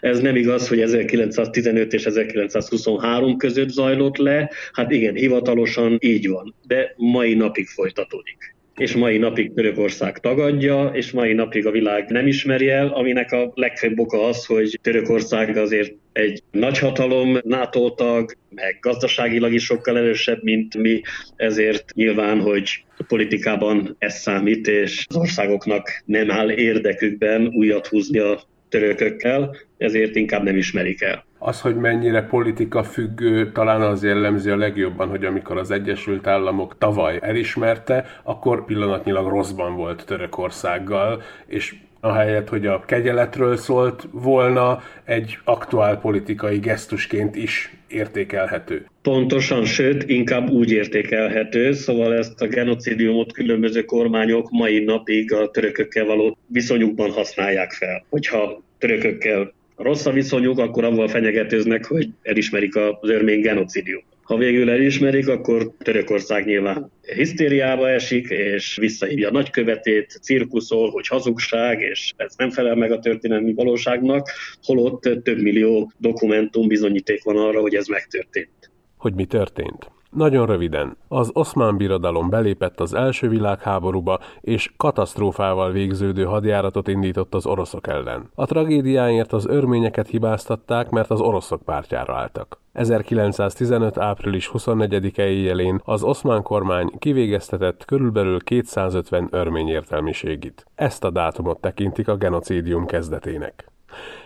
Ez 0.00 0.20
nem 0.20 0.36
igaz, 0.36 0.68
hogy 0.68 0.80
1915 0.80 1.92
és 1.92 2.04
1923 2.04 3.36
között 3.36 3.68
zajlott 3.68 4.16
le. 4.16 4.50
Hát 4.72 4.90
igen, 4.90 5.14
hivatalosan 5.14 5.96
így 6.00 6.28
van, 6.28 6.54
de 6.66 6.94
mai 6.96 7.34
napig 7.34 7.66
folytatódik 7.66 8.54
és 8.76 8.94
mai 8.94 9.18
napig 9.18 9.54
Törökország 9.54 10.18
tagadja, 10.18 10.90
és 10.94 11.10
mai 11.10 11.32
napig 11.32 11.66
a 11.66 11.70
világ 11.70 12.08
nem 12.08 12.26
ismeri 12.26 12.68
el, 12.68 12.88
aminek 12.88 13.32
a 13.32 13.52
legfőbb 13.54 13.98
oka 13.98 14.24
az, 14.24 14.44
hogy 14.46 14.78
Törökország 14.82 15.56
azért 15.56 15.94
egy 16.12 16.42
nagyhatalom, 16.50 17.38
NATO 17.42 17.90
tag, 17.90 18.32
meg 18.54 18.78
gazdaságilag 18.80 19.52
is 19.52 19.64
sokkal 19.64 19.98
erősebb, 19.98 20.42
mint 20.42 20.76
mi, 20.76 21.00
ezért 21.36 21.92
nyilván, 21.94 22.40
hogy 22.40 22.84
a 22.96 23.02
politikában 23.02 23.96
ez 23.98 24.20
számít, 24.20 24.66
és 24.66 25.04
az 25.08 25.16
országoknak 25.16 26.02
nem 26.04 26.30
áll 26.30 26.50
érdekükben 26.50 27.46
újat 27.46 27.86
húzni 27.86 28.18
a 28.18 28.42
törökökkel, 28.68 29.56
ezért 29.78 30.16
inkább 30.16 30.42
nem 30.42 30.56
ismerik 30.56 31.02
el. 31.02 31.24
Az, 31.44 31.60
hogy 31.60 31.76
mennyire 31.76 32.22
politika 32.22 32.82
függő, 32.82 33.52
talán 33.52 33.80
az 33.80 34.04
jellemzi 34.04 34.50
a 34.50 34.56
legjobban, 34.56 35.08
hogy 35.08 35.24
amikor 35.24 35.58
az 35.58 35.70
Egyesült 35.70 36.26
Államok 36.26 36.78
tavaly 36.78 37.18
elismerte, 37.22 38.04
akkor 38.22 38.64
pillanatnyilag 38.64 39.28
rosszban 39.28 39.76
volt 39.76 40.06
Törökországgal, 40.06 41.22
és 41.46 41.74
ahelyett, 42.00 42.48
hogy 42.48 42.66
a 42.66 42.84
kegyeletről 42.86 43.56
szólt 43.56 44.08
volna, 44.10 44.82
egy 45.04 45.38
aktuál 45.44 46.00
politikai 46.00 46.58
gesztusként 46.58 47.36
is 47.36 47.76
értékelhető. 47.88 48.86
Pontosan, 49.02 49.64
sőt, 49.64 50.08
inkább 50.08 50.50
úgy 50.50 50.70
értékelhető, 50.70 51.72
szóval 51.72 52.14
ezt 52.14 52.40
a 52.40 52.46
genocidiumot 52.46 53.32
különböző 53.32 53.84
kormányok 53.84 54.50
mai 54.50 54.84
napig 54.84 55.32
a 55.32 55.50
törökökkel 55.50 56.04
való 56.04 56.38
viszonyukban 56.46 57.10
használják 57.10 57.72
fel. 57.72 58.04
Hogyha 58.08 58.62
törökökkel 58.78 59.52
rossz 59.82 60.06
a 60.06 60.10
viszonyuk, 60.10 60.58
akkor 60.58 60.84
avval 60.84 61.08
fenyegetőznek, 61.08 61.84
hogy 61.84 62.08
elismerik 62.22 62.76
az 62.76 63.10
örmény 63.10 63.40
genocidiumot. 63.40 64.04
Ha 64.22 64.36
végül 64.36 64.70
elismerik, 64.70 65.28
akkor 65.28 65.70
Törökország 65.78 66.44
nyilván 66.44 66.90
hisztériába 67.14 67.88
esik, 67.88 68.28
és 68.28 68.76
visszahívja 68.76 69.28
a 69.28 69.32
nagykövetét, 69.32 70.18
cirkuszol, 70.22 70.90
hogy 70.90 71.06
hazugság, 71.06 71.80
és 71.80 72.12
ez 72.16 72.34
nem 72.36 72.50
felel 72.50 72.74
meg 72.74 72.92
a 72.92 72.98
történelmi 72.98 73.52
valóságnak, 73.52 74.30
holott 74.62 75.02
több 75.02 75.40
millió 75.40 75.92
dokumentum 75.98 76.68
bizonyíték 76.68 77.22
van 77.24 77.36
arra, 77.36 77.60
hogy 77.60 77.74
ez 77.74 77.86
megtörtént. 77.86 78.70
Hogy 78.96 79.14
mi 79.14 79.24
történt? 79.24 79.90
Nagyon 80.12 80.46
röviden, 80.46 80.96
az 81.08 81.30
oszmán 81.32 81.76
birodalom 81.76 82.28
belépett 82.30 82.80
az 82.80 82.94
első 82.94 83.28
világháborúba, 83.28 84.18
és 84.40 84.72
katasztrófával 84.76 85.70
végződő 85.70 86.24
hadjáratot 86.24 86.88
indított 86.88 87.34
az 87.34 87.46
oroszok 87.46 87.86
ellen. 87.86 88.30
A 88.34 88.46
tragédiáért 88.46 89.32
az 89.32 89.46
örményeket 89.46 90.08
hibáztatták, 90.08 90.90
mert 90.90 91.10
az 91.10 91.20
oroszok 91.20 91.62
pártjára 91.62 92.16
álltak. 92.16 92.60
1915. 92.72 93.98
április 93.98 94.50
24-e 94.52 95.26
éjjelén 95.26 95.80
az 95.84 96.02
oszmán 96.02 96.42
kormány 96.42 96.92
kivégeztetett 96.98 97.84
körülbelül 97.84 98.40
250 98.40 99.28
örmény 99.30 99.68
értelmiségit. 99.68 100.66
Ezt 100.74 101.04
a 101.04 101.10
dátumot 101.10 101.60
tekintik 101.60 102.08
a 102.08 102.16
genocidium 102.16 102.86
kezdetének. 102.86 103.72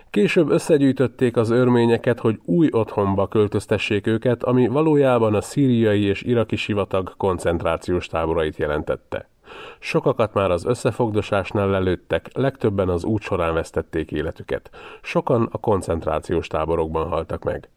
Később 0.09 0.49
összegyűjtötték 0.49 1.37
az 1.37 1.49
örményeket, 1.49 2.19
hogy 2.19 2.39
új 2.45 2.69
otthonba 2.71 3.27
költöztessék 3.27 4.07
őket, 4.07 4.43
ami 4.43 4.67
valójában 4.67 5.35
a 5.35 5.41
szíriai 5.41 6.03
és 6.03 6.21
iraki 6.21 6.55
sivatag 6.55 7.13
koncentrációs 7.17 8.07
táborait 8.07 8.57
jelentette. 8.57 9.29
Sokakat 9.79 10.33
már 10.33 10.51
az 10.51 10.65
összefogdosásnál 10.65 11.67
lelőttek, 11.67 12.29
legtöbben 12.33 12.89
az 12.89 13.03
út 13.03 13.21
során 13.21 13.53
vesztették 13.53 14.11
életüket. 14.11 14.69
Sokan 15.01 15.49
a 15.51 15.57
koncentrációs 15.57 16.47
táborokban 16.47 17.07
haltak 17.07 17.43
meg. 17.43 17.69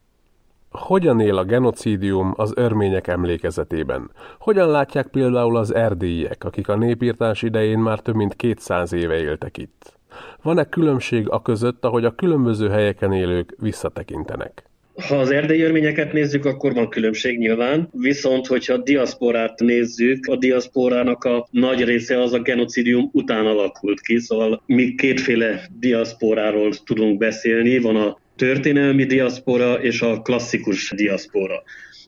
Hogyan 0.71 1.21
él 1.21 1.37
a 1.37 1.45
genocidium 1.45 2.35
az 2.37 2.53
örmények 2.57 3.07
emlékezetében? 3.07 4.11
Hogyan 4.39 4.69
látják 4.69 5.07
például 5.07 5.57
az 5.57 5.75
erdélyiek, 5.75 6.45
akik 6.45 6.69
a 6.69 6.77
népírtás 6.77 7.43
idején 7.43 7.79
már 7.79 8.01
több 8.01 8.15
mint 8.15 8.37
200 8.37 8.93
éve 8.93 9.19
éltek 9.19 9.59
itt? 9.59 10.00
Van-e 10.43 10.65
különbség 10.65 11.29
a 11.29 11.43
között, 11.43 11.85
ahogy 11.85 12.05
a 12.05 12.15
különböző 12.15 12.69
helyeken 12.69 13.13
élők 13.13 13.55
visszatekintenek? 13.59 14.71
Ha 15.09 15.17
az 15.17 15.31
erdei 15.31 15.61
örményeket 15.61 16.13
nézzük, 16.13 16.45
akkor 16.45 16.75
van 16.75 16.89
különbség 16.89 17.39
nyilván, 17.39 17.89
viszont 17.93 18.47
hogyha 18.47 18.75
a 18.75 18.83
diaszporát 18.83 19.61
nézzük, 19.61 20.27
a 20.27 20.37
diaszporának 20.37 21.25
a 21.25 21.49
nagy 21.51 21.85
része 21.85 22.21
az 22.21 22.33
a 22.33 22.39
genocidium 22.39 23.11
után 23.13 23.47
alakult 23.47 24.01
ki, 24.01 24.19
szóval 24.19 24.63
mi 24.67 24.95
kétféle 24.95 25.61
diaszporáról 25.79 26.73
tudunk 26.85 27.19
beszélni, 27.19 27.79
van 27.79 27.97
a 27.97 28.19
történelmi 28.37 29.05
diaszpora 29.05 29.75
és 29.75 30.03
a 30.03 30.23
klasszikus 30.23 30.93
diaszpora. 30.97 31.63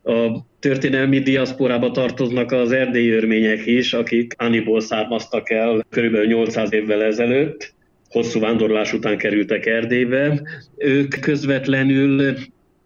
A 0.04 0.44
történelmi 0.58 1.18
diaszporába 1.18 1.90
tartoznak 1.90 2.52
az 2.52 2.72
erdélyi 2.72 3.10
örmények 3.10 3.66
is, 3.66 3.92
akik 3.92 4.34
Aniból 4.38 4.80
származtak 4.80 5.50
el 5.50 5.86
kb. 5.90 6.16
800 6.26 6.72
évvel 6.72 7.02
ezelőtt, 7.02 7.74
hosszú 8.12 8.40
vándorlás 8.40 8.92
után 8.92 9.18
kerültek 9.18 9.66
Erdélybe. 9.66 10.42
Ők 10.76 11.20
közvetlenül, 11.20 12.36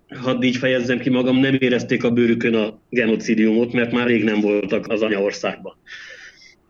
hadd 0.09 0.43
így 0.43 0.57
fejezzem 0.57 0.99
ki 0.99 1.11
magam, 1.11 1.41
nem 1.41 1.57
érezték 1.59 2.05
a 2.05 2.11
bőrükön 2.11 2.55
a 2.55 2.81
genocidiumot, 2.91 3.73
mert 3.73 3.93
már 3.93 4.07
rég 4.07 4.25
nem 4.25 4.41
voltak 4.41 4.87
az 4.89 5.03
anyaországban 5.03 5.77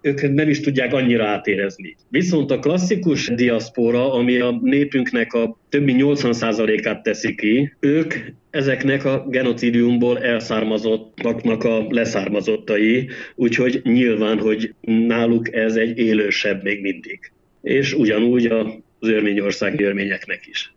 ők 0.06 0.32
nem 0.34 0.48
is 0.48 0.60
tudják 0.60 0.92
annyira 0.92 1.26
átérezni. 1.26 1.96
Viszont 2.08 2.50
a 2.50 2.58
klasszikus 2.58 3.26
diaszpora, 3.34 4.12
ami 4.12 4.38
a 4.38 4.58
népünknek 4.62 5.32
a 5.32 5.58
több 5.68 5.82
mint 5.84 6.00
80%-át 6.02 7.02
teszi 7.02 7.34
ki, 7.34 7.72
ők 7.80 8.14
ezeknek 8.50 9.04
a 9.04 9.26
genocidiumból 9.28 10.22
elszármazottaknak 10.22 11.64
a 11.64 11.86
leszármazottai, 11.88 13.08
úgyhogy 13.34 13.80
nyilván, 13.84 14.38
hogy 14.38 14.74
náluk 14.80 15.54
ez 15.54 15.76
egy 15.76 15.98
élősebb 15.98 16.62
még 16.62 16.80
mindig. 16.80 17.32
És 17.66 17.92
ugyanúgy 17.92 18.46
az 18.46 19.08
örményországi 19.08 19.84
örményeknek 19.84 20.46
is. 20.46 20.75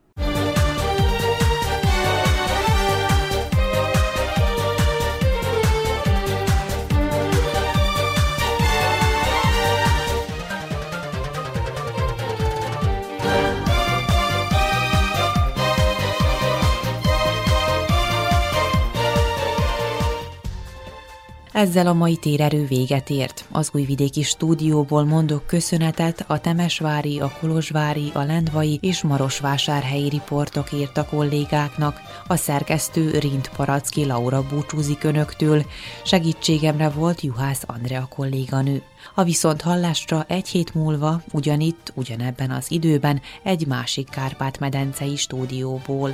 Ezzel 21.59 21.87
a 21.87 21.93
mai 21.93 22.15
térerő 22.15 22.65
véget 22.65 23.09
ért. 23.09 23.45
Az 23.51 23.69
újvidéki 23.73 24.23
stúdióból 24.23 25.03
mondok 25.03 25.45
köszönetet 25.45 26.25
a 26.27 26.39
Temesvári, 26.39 27.19
a 27.19 27.31
Kolozsvári, 27.39 28.11
a 28.13 28.23
Lendvai 28.23 28.77
és 28.81 29.01
Marosvásárhelyi 29.01 30.09
riportok 30.09 30.71
írt 30.71 30.97
a 30.97 31.05
kollégáknak. 31.05 32.01
A 32.27 32.35
szerkesztő 32.35 33.17
Rint 33.17 33.49
Paracki 33.55 34.05
Laura 34.05 34.47
búcsúzik 34.49 35.03
önöktől, 35.03 35.65
segítségemre 36.05 36.89
volt 36.89 37.21
Juhász 37.21 37.63
Andrea 37.65 38.07
kolléganő. 38.09 38.81
A 39.15 39.23
viszont 39.23 39.61
hallásra 39.61 40.25
egy 40.27 40.47
hét 40.47 40.73
múlva, 40.73 41.21
ugyanitt, 41.31 41.91
ugyanebben 41.95 42.51
az 42.51 42.71
időben 42.71 43.21
egy 43.43 43.67
másik 43.67 44.09
Kárpát-medencei 44.09 45.15
stúdióból. 45.15 46.11